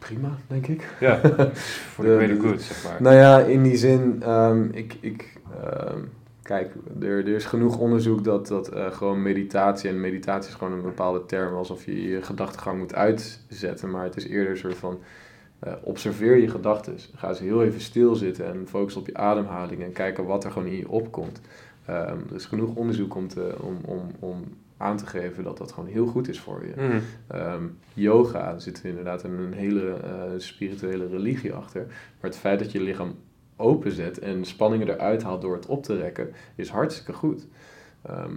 prima, 0.07 0.37
denk 0.47 0.67
ik. 0.67 0.95
Ja, 1.01 1.21
voor 1.93 2.05
de 2.05 2.17
greater 2.17 2.41
good, 2.41 2.63
zeg 2.63 2.85
maar. 2.85 3.03
Nou 3.03 3.17
ja, 3.17 3.39
in 3.39 3.63
die 3.63 3.77
zin, 3.77 4.23
ehm, 4.23 4.65
ik, 4.73 4.97
ik, 5.01 5.41
ehm, 5.63 6.01
kijk, 6.43 6.75
er, 7.01 7.19
er 7.19 7.29
is 7.29 7.45
genoeg 7.45 7.79
onderzoek 7.79 8.25
dat, 8.25 8.47
dat 8.47 8.69
eh, 8.69 8.93
gewoon 8.93 9.23
meditatie, 9.23 9.91
en 9.91 10.01
meditatie 10.01 10.51
is 10.51 10.57
gewoon 10.57 10.73
een 10.73 10.83
bepaalde 10.83 11.27
term, 11.27 11.55
alsof 11.55 11.85
je 11.85 12.09
je 12.09 12.23
gedachtegang 12.23 12.79
moet 12.79 12.95
uitzetten, 12.95 13.91
maar 13.91 14.05
het 14.05 14.17
is 14.17 14.27
eerder 14.27 14.51
een 14.51 14.59
soort 14.59 14.77
van, 14.77 14.99
eh, 15.59 15.73
observeer 15.83 16.37
je 16.37 16.49
gedachten. 16.49 16.97
Ga 17.15 17.29
eens 17.29 17.39
heel 17.39 17.63
even 17.63 17.81
stilzitten 17.81 18.47
en 18.47 18.67
focus 18.69 18.97
op 18.97 19.07
je 19.07 19.17
ademhaling 19.17 19.83
en 19.83 19.93
kijken 19.93 20.25
wat 20.25 20.45
er 20.45 20.51
gewoon 20.51 20.69
in 20.69 20.77
je 20.77 20.89
opkomt. 20.89 21.41
Ehm, 21.87 22.19
er 22.29 22.35
is 22.35 22.45
genoeg 22.45 22.75
onderzoek 22.75 23.15
om, 23.15 23.29
te, 23.29 23.55
om, 23.61 23.77
om, 23.85 24.01
om 24.19 24.45
aan 24.83 24.97
te 24.97 25.07
geven 25.07 25.45
dat 25.45 25.59
dat 25.59 25.73
gewoon 25.73 25.89
heel 25.89 26.07
goed 26.07 26.29
is 26.29 26.41
voor 26.41 26.67
je. 26.67 26.73
Mhm. 26.77 27.01
Ehm, 27.27 27.67
yoga 27.95 28.59
zit 28.59 28.81
inderdaad 28.85 29.23
een, 29.23 29.39
een 29.39 29.53
hele 29.53 29.93
eh, 29.93 30.23
spirituele 30.37 31.07
religie 31.07 31.53
achter. 31.53 31.87
Maar 31.87 32.31
het 32.31 32.37
feit 32.37 32.59
dat 32.59 32.73
je 32.73 32.79
je 32.79 32.85
lichaam 32.85 33.15
openzet 33.57 34.19
en 34.19 34.45
spanningen 34.45 34.89
eruit 34.89 35.23
haalt 35.23 35.43
door 35.43 35.55
het 35.55 35.67
op 35.67 35.83
te 35.83 35.97
rekken, 35.97 36.33
is 36.55 36.69
hartstikke 36.69 37.13
goed. 37.13 37.47
Ehm, 38.03 38.35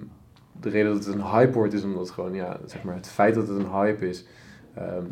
de 0.59 0.69
reden 0.69 0.93
dat 0.93 1.05
het 1.05 1.15
een 1.15 1.29
hype 1.31 1.53
wordt 1.53 1.73
is 1.73 1.83
omdat 1.83 2.11
gewoon, 2.11 2.33
ja, 2.33 2.59
zeg 2.65 2.83
maar, 2.83 2.95
het 2.95 3.07
feit 3.07 3.35
dat 3.35 3.47
het 3.47 3.57
een 3.57 3.71
hype 3.71 4.09
is, 4.09 4.25
ehm, 4.73 5.05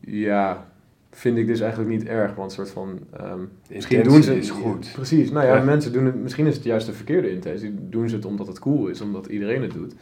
ja, 0.00 0.72
vind 1.16 1.38
ik 1.38 1.46
dus 1.46 1.60
eigenlijk 1.60 1.90
niet 1.90 2.04
erg. 2.04 2.34
Want 2.34 2.52
soort 2.52 2.70
van, 2.70 2.98
De 3.16 3.46
misschien 3.68 4.02
doen 4.02 4.22
ze 4.22 4.36
is 4.36 4.50
goed. 4.50 4.90
Precies, 4.92 5.30
nou 5.30 5.46
ja, 5.46 5.54
Ja. 5.56 5.62
mensen 5.62 5.92
doen 5.92 6.04
het, 6.06 6.14
misschien 6.22 6.46
is 6.46 6.54
het 6.54 6.64
juist 6.64 6.86
de 6.86 6.92
verkeerde 6.92 7.30
intentie. 7.30 7.74
Doen 7.88 8.08
ze 8.08 8.14
het 8.16 8.24
omdat 8.24 8.46
het 8.46 8.58
cool 8.58 8.86
is, 8.86 9.00
omdat 9.00 9.26
iedereen 9.26 9.62
het 9.62 9.72
doet. 9.72 9.94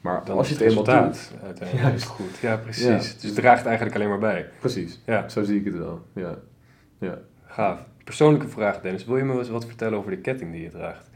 Maar 0.00 0.24
Dan 0.24 0.36
als 0.36 0.48
je 0.48 0.54
is 0.54 0.60
het 0.60 0.68
eenmaal 0.68 0.84
doet, 1.04 1.30
uiteindelijk 1.44 1.88
Juist. 1.88 2.04
goed. 2.04 2.36
Ja, 2.40 2.56
precies. 2.56 2.84
Ja. 2.84 2.96
Dus 2.96 3.22
het 3.22 3.34
draagt 3.34 3.66
eigenlijk 3.66 3.96
alleen 3.96 4.08
maar 4.08 4.18
bij. 4.18 4.46
Precies, 4.60 5.00
Ja, 5.06 5.28
zo 5.28 5.42
zie 5.42 5.58
ik 5.58 5.64
het 5.64 5.78
wel. 5.78 6.00
Ja. 6.14 6.38
Ja. 6.98 7.18
gaaf. 7.46 7.84
Persoonlijke 8.04 8.48
vraag, 8.48 8.80
Dennis. 8.80 9.04
Wil 9.04 9.16
je 9.16 9.24
me 9.24 9.38
eens 9.38 9.48
wat 9.48 9.66
vertellen 9.66 9.98
over 9.98 10.10
de 10.10 10.16
ketting 10.18 10.52
die 10.52 10.62
je 10.62 10.70
draagt? 10.70 11.10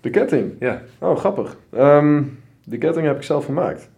De 0.00 0.10
ketting. 0.10 0.52
Ja. 0.60 0.82
Oh, 0.98 1.16
grappig. 1.16 1.56
Ehm, 1.70 2.22
de 2.64 2.78
ketting 2.78 3.06
heb 3.06 3.16
ik 3.16 3.22
zelf 3.22 3.44
gemaakt. 3.44 3.88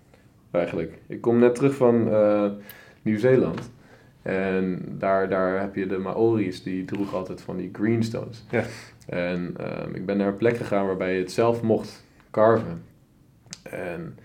Eigenlijk. 0.50 0.98
Ik 1.06 1.20
kom 1.20 1.38
net 1.38 1.54
terug 1.54 1.74
van 1.74 2.12
eh, 2.12 2.44
Nieuw-Zeeland. 3.02 3.70
En 4.22 4.84
daar, 4.98 5.28
daar 5.28 5.60
heb 5.60 5.74
je 5.74 5.86
de 5.86 5.98
Maori's, 5.98 6.62
die 6.62 6.84
droegen 6.84 7.18
altijd 7.18 7.40
van 7.40 7.56
die 7.56 7.70
greenstones. 7.72 8.44
Ja. 8.50 8.64
En 9.06 9.54
ehm, 9.56 9.94
ik 9.94 10.06
ben 10.06 10.16
naar 10.16 10.28
een 10.28 10.36
plek 10.36 10.56
gegaan 10.56 10.86
waarbij 10.86 11.14
je 11.14 11.20
het 11.20 11.32
zelf 11.32 11.62
mocht 11.62 12.04
carven. 12.30 12.82
En 13.62 14.18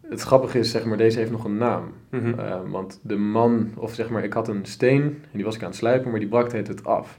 het 0.00 0.20
grappige 0.20 0.58
is, 0.58 0.70
zeg 0.70 0.84
maar, 0.84 0.96
deze 0.96 1.18
heeft 1.18 1.30
nog 1.30 1.44
een 1.44 1.56
naam. 1.56 1.92
Mhm. 2.10 2.38
Ehm, 2.38 2.70
want 2.70 3.00
de 3.02 3.16
man, 3.16 3.70
of 3.76 3.94
zeg 3.94 4.10
maar, 4.10 4.24
ik 4.24 4.32
had 4.32 4.48
een 4.48 4.64
steen 4.64 5.02
en 5.02 5.32
die 5.32 5.44
was 5.44 5.54
ik 5.54 5.62
aan 5.62 5.68
het 5.68 5.76
slijpen, 5.76 6.10
maar 6.10 6.20
die 6.20 6.28
brak 6.28 6.52
het 6.52 6.68
het 6.68 6.84
af. 6.84 7.18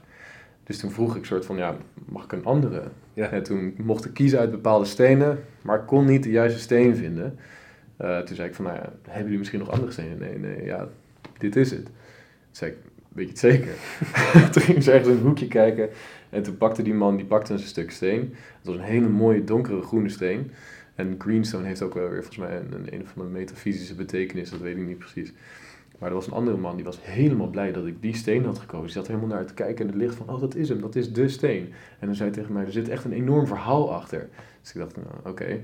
Dus 0.64 0.78
toen 0.78 0.90
vroeg 0.90 1.16
ik 1.16 1.24
soort 1.24 1.46
van, 1.46 1.56
ja, 1.56 1.76
mag 2.04 2.24
ik 2.24 2.32
een 2.32 2.44
andere? 2.44 2.82
Ja. 3.12 3.30
En 3.30 3.42
toen 3.42 3.74
mocht 3.82 4.04
ik 4.04 4.14
kiezen 4.14 4.38
uit 4.38 4.50
bepaalde 4.50 4.84
stenen, 4.84 5.44
maar 5.62 5.78
ik 5.78 5.86
kon 5.86 6.04
niet 6.04 6.22
de 6.22 6.30
juiste 6.30 6.58
steen 6.58 6.96
vinden. 6.96 7.38
Eh, 7.96 8.18
toen 8.18 8.36
zei 8.36 8.48
ik 8.48 8.54
van, 8.54 8.64
nou 8.64 8.76
ja, 8.76 8.92
hebben 9.02 9.22
jullie 9.22 9.38
misschien 9.38 9.58
nog 9.58 9.70
andere 9.70 9.92
stenen? 9.92 10.18
Nee, 10.18 10.38
nee, 10.38 10.64
ja, 10.64 10.88
dit 11.38 11.56
is 11.56 11.70
het. 11.70 11.84
Toen 11.84 11.92
zei 12.50 12.70
ik, 12.70 12.76
weet 13.08 13.24
je 13.24 13.30
het 13.30 13.38
zeker? 13.38 13.74
toen 14.52 14.62
ging 14.62 14.82
ze 14.82 14.90
ergens 14.90 15.10
in 15.10 15.16
een 15.16 15.22
hoekje 15.22 15.48
kijken 15.48 15.88
en 16.30 16.42
toen 16.42 16.56
pakte 16.56 16.82
die 16.82 16.94
man, 16.94 17.16
die 17.16 17.26
pakte 17.26 17.52
een 17.52 17.58
stuk 17.58 17.90
steen. 17.90 18.20
Het 18.58 18.66
was 18.66 18.74
een 18.74 18.80
hele 18.80 19.08
mooie 19.08 19.44
donkere 19.44 19.82
groene 19.82 20.08
steen. 20.08 20.50
En 20.94 21.14
greenstone 21.18 21.66
heeft 21.66 21.82
ook 21.82 21.94
wel 21.94 22.08
weer 22.08 22.24
volgens 22.24 22.36
mij 22.36 22.56
een, 22.56 22.72
een, 22.72 22.94
een 22.94 23.06
van 23.06 23.22
de 23.22 23.28
metafysische 23.28 23.94
betekenis, 23.94 24.50
dat 24.50 24.60
weet 24.60 24.76
ik 24.76 24.86
niet 24.86 24.98
precies. 24.98 25.32
Maar 25.98 26.08
er 26.08 26.14
was 26.14 26.26
een 26.26 26.32
andere 26.32 26.56
man 26.56 26.76
die 26.76 26.84
was 26.84 26.98
helemaal 27.02 27.46
blij 27.46 27.72
dat 27.72 27.86
ik 27.86 28.02
die 28.02 28.14
steen 28.14 28.44
had 28.44 28.58
gekozen. 28.58 28.86
Die 28.86 28.94
zat 28.94 29.06
helemaal 29.06 29.28
naar 29.28 29.46
te 29.46 29.54
kijken 29.54 29.84
in 29.84 29.90
het 29.90 30.00
licht 30.00 30.14
van, 30.14 30.28
oh 30.28 30.40
dat 30.40 30.54
is 30.54 30.68
hem, 30.68 30.80
dat 30.80 30.96
is 30.96 31.12
de 31.12 31.28
steen. 31.28 31.72
En 31.98 32.06
dan 32.06 32.14
zei 32.14 32.30
hij 32.30 32.38
tegen 32.38 32.54
mij, 32.54 32.64
er 32.64 32.72
zit 32.72 32.88
echt 32.88 33.04
een 33.04 33.12
enorm 33.12 33.46
verhaal 33.46 33.94
achter. 33.94 34.28
Dus 34.60 34.72
ik 34.72 34.80
dacht, 34.80 34.96
nou 34.96 35.06
oké. 35.24 35.60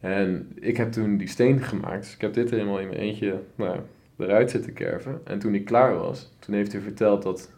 En 0.00 0.52
ik 0.54 0.76
heb 0.76 0.92
toen 0.92 1.16
die 1.16 1.28
steen 1.28 1.60
gemaakt. 1.60 2.02
Dus 2.02 2.14
ik 2.14 2.20
heb 2.20 2.34
dit 2.34 2.50
helemaal 2.50 2.78
in 2.78 2.88
mijn 2.88 3.00
eentje 3.00 3.42
nou, 3.54 3.78
eruit 4.22 4.50
zitten 4.50 4.72
kerven. 4.72 5.20
En 5.24 5.38
toen 5.38 5.54
ik 5.54 5.64
klaar 5.64 5.98
was, 5.98 6.32
toen 6.38 6.54
heeft 6.54 6.72
hij 6.72 6.80
verteld 6.80 7.22
dat, 7.22 7.50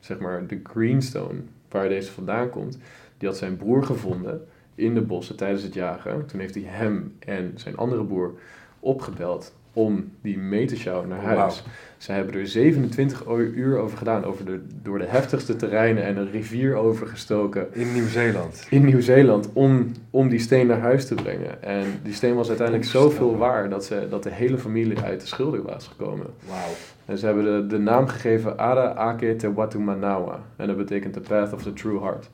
zeg 0.00 0.18
maar, 0.18 0.46
de 0.46 0.60
greenstone, 0.62 1.40
waar 1.68 1.88
deze 1.88 2.12
vandaan 2.12 2.50
komt, 2.50 2.78
die 3.18 3.28
had 3.28 3.36
zijn 3.38 3.56
broer 3.56 3.84
gevonden 3.84 4.46
in 4.74 4.94
de 4.94 5.02
bossen 5.02 5.36
tijdens 5.36 5.62
het 5.62 5.74
jagen. 5.74 6.26
Toen 6.26 6.40
heeft 6.40 6.54
hij 6.54 6.64
hem 6.64 7.16
en 7.18 7.52
zijn 7.54 7.76
andere 7.76 8.04
broer 8.04 8.32
opgebeld 8.80 9.54
om 9.72 10.10
die 10.22 10.38
mee 10.38 10.66
te 10.66 10.76
sjouwen 10.76 11.08
naar 11.08 11.22
huis. 11.22 11.62
Zij 11.98 12.14
hebben 12.16 12.34
er 12.34 12.46
27 12.46 13.26
o- 13.26 13.38
uur 13.38 13.78
over 13.78 13.98
gedaan, 13.98 14.24
over 14.24 14.44
de, 14.44 14.60
door 14.82 14.98
de 14.98 15.04
heftigste 15.06 15.56
terreinen 15.56 16.02
en 16.04 16.16
een 16.16 16.30
rivier 16.30 16.74
overgestoken 16.74 17.66
In 17.72 17.92
Nieuw-Zeeland. 17.92 18.66
in 18.70 18.84
Nieuw-Zeeland 18.84 19.52
om, 19.52 19.92
om 20.10 20.28
die 20.28 20.38
steen 20.38 20.66
naar 20.66 20.78
huis 20.80 21.06
te 21.06 21.14
brengen. 21.14 21.62
En 21.62 21.84
die 22.02 22.12
steen 22.14 22.34
was 22.34 22.48
uiteindelijk 22.48 22.86
zoveel 22.88 23.36
waar 23.36 23.68
dat, 23.68 23.84
ze, 23.84 24.06
dat 24.10 24.22
de 24.22 24.30
hele 24.30 24.58
familie 24.58 25.00
uit 25.00 25.20
de 25.20 25.26
schulden 25.26 25.62
was 25.62 25.86
gekomen. 25.88 26.26
Wauw. 26.48 26.58
En 27.04 27.18
ze 27.18 27.26
hebben 27.26 27.44
de, 27.44 27.66
de 27.66 27.78
naam 27.82 28.06
gegeven 28.08 28.58
Ada 28.58 28.92
Ake 28.94 29.36
Te 29.36 29.52
Watu 29.52 29.78
Manawa. 29.78 30.40
En 30.56 30.66
dat 30.66 30.76
betekent 30.76 31.12
the 31.12 31.20
path 31.20 31.52
of 31.52 31.62
the 31.62 31.72
true 31.72 32.00
heart. 32.00 32.30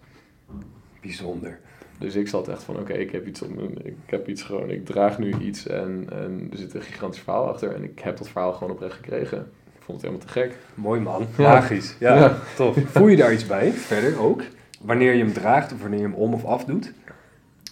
Bijzonder. 1.01 1.59
Dus 1.99 2.15
ik 2.15 2.29
zat 2.29 2.49
echt 2.49 2.63
van, 2.63 2.79
oké, 2.79 2.93
ik 2.93 3.11
heb 3.13 3.27
iets 3.27 3.43
om, 3.43 3.59
ik 3.83 3.95
heb 4.07 4.29
iets 4.29 4.43
gewoon, 4.43 4.71
ik 4.71 4.85
draag 4.87 5.19
nu 5.19 5.35
iets 5.41 5.67
en, 5.67 6.07
en 6.13 6.49
er 6.51 6.59
zit 6.59 6.75
een 6.75 6.83
gigantisch 6.83 7.21
verhaal 7.21 7.49
achter. 7.49 7.75
En 7.75 7.83
ik 7.83 7.99
heb 7.99 8.17
dat 8.17 8.29
verhaal 8.29 8.53
gewoon 8.53 8.73
oprecht 8.73 8.95
gekregen. 8.95 9.39
Ik 9.77 9.83
vond 9.83 10.03
het 10.03 10.11
helemaal 10.11 10.27
te 10.27 10.33
gek. 10.41 10.57
Mooi 10.75 11.01
man. 11.01 11.27
Magisch. 11.39 11.95
Ja, 11.99 12.15
Ja. 12.17 12.39
tof. 12.57 12.77
Voel 12.95 13.07
je 13.07 13.17
daar 13.17 13.33
iets 13.33 13.47
bij 13.47 13.73
verder 13.73 14.21
ook? 14.21 14.43
Wanneer 14.81 15.13
je 15.15 15.25
hem 15.25 15.33
draagt 15.33 15.73
of 15.73 15.81
wanneer 15.81 15.99
je 15.99 16.05
hem 16.05 16.15
om 16.15 16.35
of 16.35 16.45
af 16.45 16.65
doet? 16.65 16.93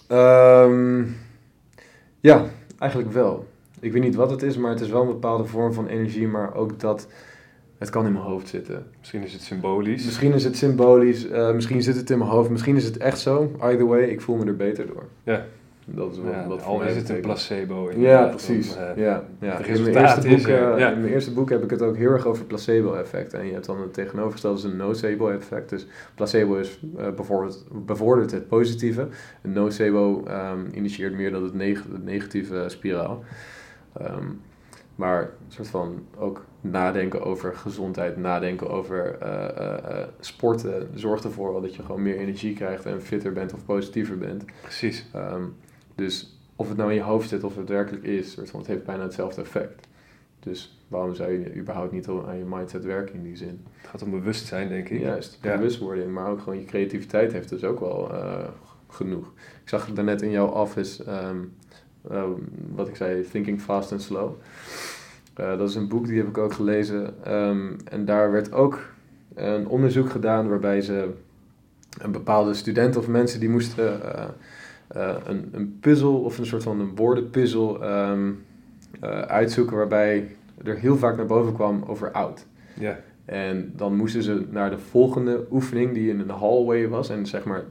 Ehm, 0.09 1.03
ja, 2.21 2.45
eigenlijk 2.79 3.13
wel. 3.13 3.47
Ik 3.81 3.93
weet 3.93 4.03
niet 4.03 4.15
wat 4.15 4.31
het 4.31 4.43
is, 4.43 4.57
maar 4.57 4.71
het 4.71 4.81
is 4.81 4.89
wel 4.89 5.01
een 5.01 5.07
bepaalde 5.09 5.45
vorm 5.45 5.73
van 5.73 5.87
energie, 5.87 6.29
maar 6.29 6.55
ook 6.55 6.81
dat 6.81 7.09
het 7.85 7.92
kan 7.92 8.07
in 8.07 8.12
mijn 8.12 8.25
hoofd 8.25 8.49
zitten. 8.49 8.87
Misschien 8.99 9.23
is 9.23 9.33
het 9.33 9.42
symbolisch. 9.42 10.05
Misschien 10.05 10.33
is 10.33 10.44
het 10.44 10.57
symbolisch, 10.57 11.29
eh, 11.29 11.53
misschien 11.53 11.83
zit 11.83 11.97
het 11.97 12.11
in 12.11 12.18
mijn 12.18 12.31
hoofd, 12.31 12.51
misschien 12.51 12.77
is 12.77 12.85
het 12.85 12.97
echt 12.97 13.18
zo. 13.18 13.51
Either 13.61 13.87
way, 13.87 14.03
ik 14.03 14.20
voel 14.20 14.37
me 14.37 14.44
er 14.44 14.57
beter 14.57 14.87
door. 14.87 15.05
Ja. 15.23 15.44
Dat 15.87 16.12
is 16.12 16.18
wat, 16.18 16.33
Ja, 16.33 16.47
wat 16.47 16.64
al 16.64 16.83
is 16.83 16.97
het 16.97 17.09
een 17.09 17.20
placebo. 17.20 17.90
Ja, 17.97 18.27
precies. 18.27 18.77
om, 18.77 18.83
eh, 18.83 18.97
ja, 19.05 19.25
ja. 19.40 19.57
het 19.57 19.66
In, 19.66 19.83
mijn 19.83 19.97
eerste 19.97 20.29
is 20.29 20.37
boek, 20.42 20.47
er, 20.51 20.79
ja. 20.79 20.90
in 20.92 21.01
mijn 21.01 21.12
eerste 21.12 21.33
boek 21.33 21.51
heb 21.51 21.62
ik 21.64 21.70
het 21.70 21.83
ook 21.83 21.97
heel 21.97 22.11
erg 22.11 22.27
over 22.27 22.44
placebo-effect. 22.44 23.33
En 23.35 23.47
je 23.47 23.53
hebt 23.53 23.66
dan 23.66 23.81
het 23.81 23.94
tegenovergestelde, 23.94 24.57
is 24.59 24.64
een 24.64 24.77
nocebo-effect. 24.77 25.68
Dus 25.70 25.87
placebo 26.14 26.55
is 26.55 26.81
eh, 26.97 27.07
bevordert, 27.16 27.64
bevordert 27.87 28.31
het 28.31 28.49
positieve. 28.49 29.09
En 29.42 29.53
nocebo 29.53 30.23
ehm, 30.27 30.59
initieert 30.73 31.14
meer 31.14 31.35
het, 31.42 31.55
neg- 31.55 31.85
het 31.92 32.05
negatieve 32.05 32.64
spiraal. 32.68 33.25
Ehm, 34.01 34.27
maar 34.94 35.22
een 35.22 35.52
soort 35.52 35.68
van 35.68 36.07
ook 36.18 36.44
nadenken 36.61 37.22
over 37.22 37.54
gezondheid, 37.54 38.16
nadenken 38.16 38.70
over 38.70 39.18
eh, 39.18 39.44
eh, 39.44 40.00
eh, 40.00 40.09
sporten 40.20 40.90
zorgt 40.94 41.24
ervoor 41.24 41.52
wel 41.52 41.61
dat 41.61 41.74
je 41.74 41.83
gewoon 41.83 42.02
meer 42.02 42.16
energie 42.16 42.54
krijgt 42.54 42.87
en 42.87 43.02
fitter 43.02 43.33
bent 43.33 43.54
of 43.54 43.64
positiever 43.64 44.18
bent. 44.18 44.44
Precies. 44.62 45.07
Ehm, 45.12 45.42
dus 45.94 46.38
of 46.57 46.68
het 46.68 46.76
nou 46.76 46.90
in 46.90 46.96
je 46.96 47.02
hoofd 47.02 47.28
zit 47.28 47.44
of 47.44 47.57
het 47.57 47.68
werkelijk 47.68 48.04
is, 48.04 48.33
soort 48.33 48.50
van, 48.50 48.61
het 48.61 48.68
heeft 48.68 48.85
bijna 48.85 49.02
hetzelfde 49.02 49.40
effect. 49.40 49.87
Dus 50.40 50.78
waarom 50.88 51.14
zou 51.14 51.33
je 51.33 51.54
überhaupt 51.54 51.92
niet 51.92 52.09
aan 52.09 52.38
je 52.38 52.44
mindset 52.44 52.85
werken 52.85 53.14
in 53.14 53.22
die 53.22 53.37
zin? 53.37 53.64
Het 53.76 53.90
gaat 53.90 54.02
om 54.02 54.11
bewustzijn, 54.11 54.68
denk 54.68 54.88
ik. 54.88 55.00
Juist, 55.00 55.38
Ja. 55.42 55.57
bewustwording, 55.57 56.12
maar 56.12 56.30
ook 56.30 56.38
gewoon 56.38 56.59
je 56.59 56.64
creativiteit 56.64 57.33
heeft 57.33 57.48
dus 57.48 57.64
ook 57.64 57.80
wel 57.80 58.11
genoeg. 58.88 59.33
Ik 59.62 59.68
zag 59.68 59.92
daarnet 59.92 60.22
in 60.22 60.30
jouw 60.30 60.48
office, 60.48 61.04
ehm, 62.11 62.31
wat 62.75 62.88
ik 62.88 62.97
zei, 62.97 63.29
Thinking 63.31 63.61
Fast 63.61 63.93
and 63.93 64.03
Slow. 64.03 64.33
Eh, 65.35 65.59
dat 65.59 65.69
is 65.69 65.75
een 65.75 65.88
boek, 65.88 66.07
die 66.07 66.19
heb 66.19 66.29
ik 66.29 66.38
ook 66.38 66.53
gelezen. 66.53 67.25
Ehm, 67.25 67.73
en 67.85 68.05
daar 68.05 68.33
werd 68.33 68.53
ook 68.53 68.79
een 69.35 69.67
onderzoek 69.67 70.11
gedaan 70.11 70.49
waarbij 70.49 70.81
ze 70.81 71.12
een 71.99 72.12
bepaalde 72.12 72.55
student 72.55 72.97
of 72.97 73.09
mensen 73.09 73.40
die 73.40 73.49
moesten 73.49 74.14
eh, 74.14 74.25
eh, 74.88 75.17
een, 75.25 75.49
een 75.53 75.79
puzzel 75.81 76.21
of 76.21 76.38
een 76.38 76.47
soort 76.47 76.62
van 76.62 76.81
een 76.81 76.97
woordenpuzzel 76.97 77.83
ehm, 77.83 78.31
eh, 79.01 79.21
uitzoeken 79.21 79.77
waarbij 79.77 80.37
er 80.64 80.77
heel 80.77 80.97
vaak 80.97 81.17
naar 81.17 81.27
boven 81.27 81.55
kwam 81.55 81.85
over 81.87 82.11
oud. 82.11 82.47
Ja. 82.79 82.99
En 83.25 83.73
dan 83.77 83.97
moesten 83.97 84.23
ze 84.23 84.47
naar 84.51 84.71
de 84.71 84.79
volgende 84.79 85.47
oefening 85.51 85.95
die 85.95 86.11
in 86.11 86.21
een 86.21 86.31
hallway 86.31 86.88
was. 86.88 87.09
En 87.09 87.27
zeg 87.27 87.45
maar, 87.45 87.64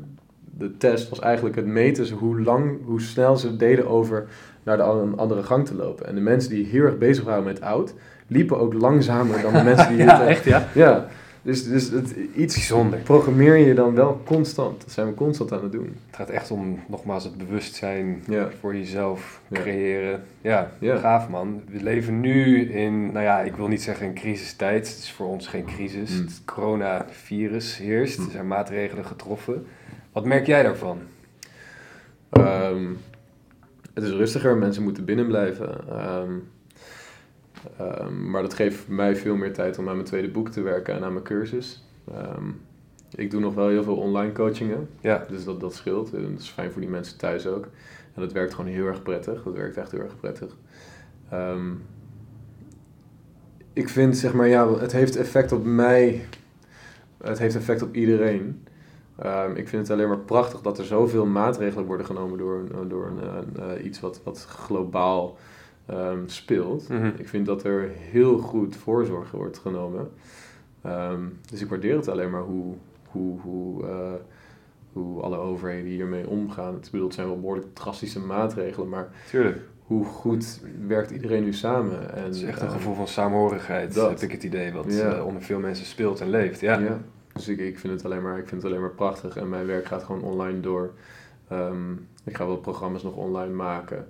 de 0.58 0.78
test 0.78 1.10
was 1.10 1.20
eigenlijk 1.20 1.56
het 1.56 1.66
meten 1.66 2.06
ze 2.06 2.14
hoe 2.14 2.42
lang, 2.42 2.78
hoe 2.86 3.02
snel 3.02 3.38
ze 3.38 3.56
deden 3.58 3.88
over 3.88 4.26
naar 4.64 4.78
de 4.78 4.84
an- 4.84 5.18
andere 5.18 5.44
gang 5.44 5.66
te 5.66 5.76
lopen. 5.76 6.08
En 6.08 6.16
de 6.16 6.22
mensen 6.22 6.50
die 6.50 6.66
heel 6.66 6.84
erg 6.84 6.98
bezig 6.98 7.24
waren 7.24 7.44
met 7.44 7.62
oud, 7.62 7.94
liepen 8.28 8.60
ook 8.60 8.74
langzamer 8.74 9.42
dan 9.42 9.54
de 9.54 9.64
mensen 9.74 9.90
die 9.90 9.98
ja, 10.06 10.20
het, 10.20 10.28
echt 10.28 10.44
ja? 10.44 10.68
Ja, 10.74 11.08
dus, 11.42 11.68
dus 11.68 11.90
het, 11.90 12.16
iets 12.36 12.54
Bijzonder. 12.56 13.00
programmeer 13.00 13.56
je 13.58 13.74
dan 13.74 13.96
wel 13.96 14.22
constant. 14.26 14.82
Dat 14.82 14.92
zijn 14.92 15.08
we 15.08 15.14
constant 15.14 15.52
aan 15.52 15.64
het 15.64 15.72
doen. 15.72 15.96
Het 16.08 16.16
gaat 16.16 16.30
echt 16.30 16.52
om, 16.52 16.80
nogmaals, 16.88 17.24
het 17.24 17.38
bewustzijn 17.38 18.24
Ja. 18.30 18.50
voor 18.60 18.76
jezelf 18.76 19.42
creëren. 19.52 20.24
Ja, 20.42 20.72
Ja. 20.80 20.98
gaaf 20.98 21.30
man. 21.30 21.62
We 21.72 21.84
leven 21.84 22.20
nu 22.20 22.70
in, 22.72 23.06
nou 23.12 23.24
ja, 23.26 23.40
ik 23.42 23.56
wil 23.56 23.68
niet 23.68 23.82
zeggen 23.84 24.08
een 24.08 24.14
crisistijd. 24.14 24.88
Het 24.90 24.98
is 24.98 25.12
voor 25.12 25.28
ons 25.28 25.48
geen 25.48 25.66
crisis. 25.66 26.12
Mm. 26.12 26.22
Het 26.26 26.42
coronavirus 26.46 27.78
heerst. 27.78 28.20
Mm. 28.20 28.26
Er 28.26 28.32
zijn 28.32 28.48
maatregelen 28.48 29.06
getroffen. 29.06 29.66
Wat 30.14 30.26
merk 30.26 30.46
jij 30.46 30.64
daarvan? 30.64 31.00
Ehm, 32.30 32.94
het 33.94 34.04
is 34.04 34.12
rustiger, 34.12 34.58
mensen 34.58 34.84
moeten 34.84 35.06
binnen 35.06 35.28
blijven. 35.28 35.88
Ehm, 35.90 36.32
ehm, 37.78 38.30
maar 38.30 38.42
dat 38.42 38.54
geeft 38.54 38.88
mij 38.88 39.16
veel 39.16 39.36
meer 39.36 39.54
tijd 39.54 39.78
om 39.78 39.88
aan 39.88 39.96
mijn 39.96 40.08
tweede 40.08 40.30
boek 40.30 40.50
te 40.50 40.62
werken 40.62 40.96
en 40.96 41.04
aan 41.04 41.14
mijn 41.14 41.26
cursus. 41.26 41.84
Ik 43.16 43.32
doe 43.32 43.42
nog 43.42 43.54
wel 43.54 43.68
heel 43.68 43.84
veel 43.84 43.96
online 43.96 44.32
coachingen, 44.32 44.90
Ja, 45.02 45.26
dus 45.30 45.44
dat, 45.44 45.60
dat 45.60 45.74
scheelt. 45.74 46.14
En 46.14 46.22
dat 46.32 46.42
is 46.42 46.50
fijn 46.50 46.72
voor 46.72 46.82
die 46.82 46.90
mensen 46.90 47.18
thuis 47.18 47.48
ook. 47.48 47.64
En 48.14 48.22
dat 48.22 48.32
werkt 48.32 48.54
gewoon 48.54 48.72
heel 48.72 48.86
erg 48.86 49.04
prettig. 49.04 49.44
Dat 49.44 49.54
werkt 49.54 49.78
echt 49.78 49.92
heel 49.92 50.02
erg 50.02 50.20
prettig. 50.20 50.56
Ik 53.74 53.90
vind, 53.90 54.18
zeg 54.18 54.34
maar, 54.34 54.48
ja, 54.48 54.78
het 54.78 54.92
heeft 54.92 55.16
effect 55.16 55.52
op 55.52 55.66
mij. 55.66 56.26
Het 57.24 57.40
heeft 57.40 57.56
effect 57.56 57.82
op 57.82 57.96
iedereen. 57.96 58.64
Ehm, 59.16 59.52
ik 59.56 59.68
vind 59.68 59.88
het 59.88 59.92
alleen 59.98 60.08
maar 60.08 60.18
prachtig 60.20 60.62
dat 60.62 60.78
er 60.78 60.86
zoveel 60.86 61.26
maatregelen 61.26 61.86
worden 61.86 62.06
genomen 62.06 62.38
door, 62.38 62.64
een- 62.80 62.88
door 62.90 63.06
een, 63.08 63.38
een, 63.38 63.78
eh, 63.78 63.86
iets 63.86 64.00
wat, 64.00 64.22
wat 64.24 64.46
globaal 64.46 65.38
ehm, 65.86 66.20
speelt. 66.26 66.90
Mhm. 66.90 67.12
Ik 67.18 67.28
vind 67.30 67.46
dat 67.46 67.64
er 67.64 67.90
heel 67.96 68.38
goed 68.38 68.76
voorzorg 68.76 69.32
wordt 69.32 69.58
genomen. 69.58 70.10
Ehm, 70.82 71.20
dus 71.50 71.62
ik 71.62 71.70
waardeer 71.70 71.96
het 71.96 72.08
alleen 72.08 72.30
maar 72.30 72.42
hoe, 72.42 72.74
hoe, 73.10 73.40
hoe, 73.40 73.88
eh, 73.88 74.12
hoe 74.94 75.22
alle 75.22 75.38
overheden 75.38 75.90
hiermee 75.90 76.28
omgaan. 76.28 76.74
Het, 76.74 76.90
bedoel, 76.92 77.06
het 77.06 77.16
zijn 77.16 77.28
wel 77.28 77.40
behoorlijk 77.40 77.68
drastische 77.74 78.20
maatregelen, 78.20 78.90
maar 78.90 79.08
tuurlijk. 79.30 79.58
hoe 79.86 80.06
goed 80.06 80.62
werkt 80.88 81.12
iedereen 81.12 81.44
nu 81.44 81.54
samen? 81.54 82.16
En, 82.16 82.24
Het 82.24 82.36
is 82.36 82.44
echt 82.44 82.62
een 82.62 82.68
eh, 82.68 82.74
gevoel 82.74 82.96
van 82.96 83.08
saamhorigheid, 83.08 83.94
dat. 83.94 84.10
heb 84.10 84.20
ik 84.20 84.32
het 84.32 84.44
idee, 84.44 84.72
wat 84.74 84.94
Ja. 84.94 85.14
eh, 85.14 85.26
onder 85.26 85.42
veel 85.42 85.60
mensen 85.60 85.86
speelt 85.86 86.22
en 86.22 86.30
leeft. 86.30 86.60
Ja, 86.60 86.80
Ja. 86.80 87.00
Dus 87.34 87.48
ik, 87.48 87.60
ik, 87.60 87.80
vind 87.80 87.94
het 87.94 88.06
alleen 88.06 88.22
maar, 88.22 88.38
ik 88.38 88.48
vind 88.48 88.62
het 88.62 88.72
alleen 88.72 88.82
maar 88.84 88.94
prachtig 88.96 89.38
en 89.38 89.50
mijn 89.50 89.66
werk 89.66 89.86
gaat 89.86 90.04
gewoon 90.04 90.22
online 90.24 90.60
door. 90.60 90.92
Ehm, 91.48 91.92
ik 92.24 92.36
ga 92.38 92.46
wel 92.46 92.58
programma's 92.58 93.04
nog 93.04 93.16
online 93.16 93.54
maken. 93.54 94.08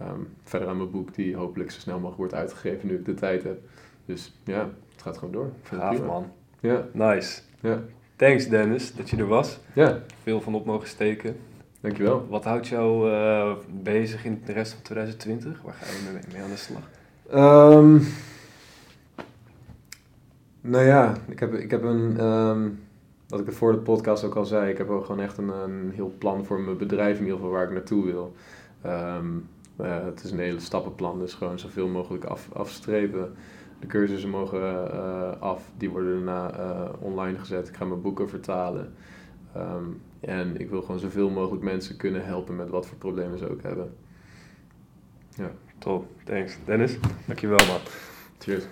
Ehm, 0.00 0.20
verder 0.42 0.68
aan 0.68 0.76
mijn 0.76 0.90
boek, 0.90 1.14
die 1.14 1.36
hopelijk 1.36 1.70
zo 1.70 1.80
snel 1.80 1.94
mogelijk 1.94 2.16
wordt 2.18 2.34
uitgegeven 2.34 2.88
nu 2.88 2.94
ik 2.94 3.04
de 3.04 3.14
tijd 3.14 3.42
heb. 3.42 3.58
Dus 4.04 4.32
ja, 4.44 4.68
het 4.92 5.02
gaat 5.02 5.18
gewoon 5.18 5.32
door. 5.34 5.50
Gaaf 5.62 6.02
man. 6.02 6.32
Ja, 6.60 6.84
Nice. 6.92 7.40
ja, 7.60 7.80
Thanks 8.16 8.48
Dennis 8.48 8.94
dat 8.94 9.10
je 9.10 9.16
er 9.16 9.26
was. 9.26 9.58
ja, 9.72 9.98
Veel 10.22 10.40
van 10.40 10.54
op 10.54 10.64
mogen 10.66 10.88
steken. 10.88 11.36
dankjewel. 11.80 12.26
Wat 12.28 12.44
houdt 12.44 12.68
jou 12.68 13.10
eh, 13.12 13.52
bezig 13.82 14.24
in 14.24 14.42
de 14.44 14.52
rest 14.52 14.72
van 14.72 14.82
2020? 14.82 15.62
Waar 15.62 15.74
ga 15.74 15.86
je 15.86 16.10
mee, 16.12 16.22
mee 16.32 16.42
aan 16.42 16.50
de 16.50 16.56
slag? 16.56 16.82
Ehm, 17.30 17.98
nou 20.60 20.84
ja, 20.84 21.16
ik 21.28 21.40
heb, 21.40 21.54
ik 21.54 21.70
heb 21.70 21.82
een, 21.82 22.18
ehm, 22.18 22.68
wat 23.28 23.40
ik 23.40 23.46
het 23.46 23.54
voor 23.54 23.72
de 23.72 23.78
podcast 23.78 24.24
ook 24.24 24.34
al 24.34 24.44
zei, 24.44 24.70
ik 24.70 24.78
heb 24.78 24.88
ook 24.88 25.04
gewoon 25.04 25.20
echt 25.20 25.38
een, 25.38 25.48
een 25.48 25.90
heel 25.94 26.12
plan 26.18 26.44
voor 26.44 26.60
mijn 26.60 26.76
bedrijf 26.76 27.16
in 27.16 27.22
ieder 27.22 27.36
geval 27.36 27.52
waar 27.52 27.64
ik 27.64 27.72
naartoe 27.72 28.04
wil. 28.04 28.34
Ehm, 28.82 29.26
eh, 29.76 30.04
het 30.04 30.24
is 30.24 30.30
een 30.30 30.38
hele 30.38 30.60
stappenplan, 30.60 31.18
dus 31.18 31.34
gewoon 31.34 31.58
zoveel 31.58 31.88
mogelijk 31.88 32.24
af, 32.24 32.48
afstrepen. 32.52 33.32
De 33.80 33.86
cursussen 33.86 34.30
mogen 34.30 34.92
eh, 34.92 35.40
af, 35.40 35.62
die 35.76 35.90
worden 35.90 36.12
daarna 36.12 36.52
eh, 36.52 36.88
online 36.98 37.38
gezet. 37.38 37.68
Ik 37.68 37.76
ga 37.76 37.84
mijn 37.84 38.00
boeken 38.00 38.28
vertalen. 38.28 38.94
Ehm, 39.54 39.84
en 40.20 40.60
ik 40.60 40.70
wil 40.70 40.82
gewoon 40.82 41.00
zoveel 41.00 41.30
mogelijk 41.30 41.64
mensen 41.64 41.96
kunnen 41.96 42.24
helpen 42.24 42.56
met 42.56 42.70
wat 42.70 42.86
voor 42.86 42.98
problemen 42.98 43.38
ze 43.38 43.50
ook 43.50 43.62
hebben. 43.62 43.94
Top. 45.78 46.06
Thanks. 46.24 46.56
Dennis, 46.64 46.98
dankjewel 47.26 47.66
man. 47.66 47.80
Cheers. 48.38 48.64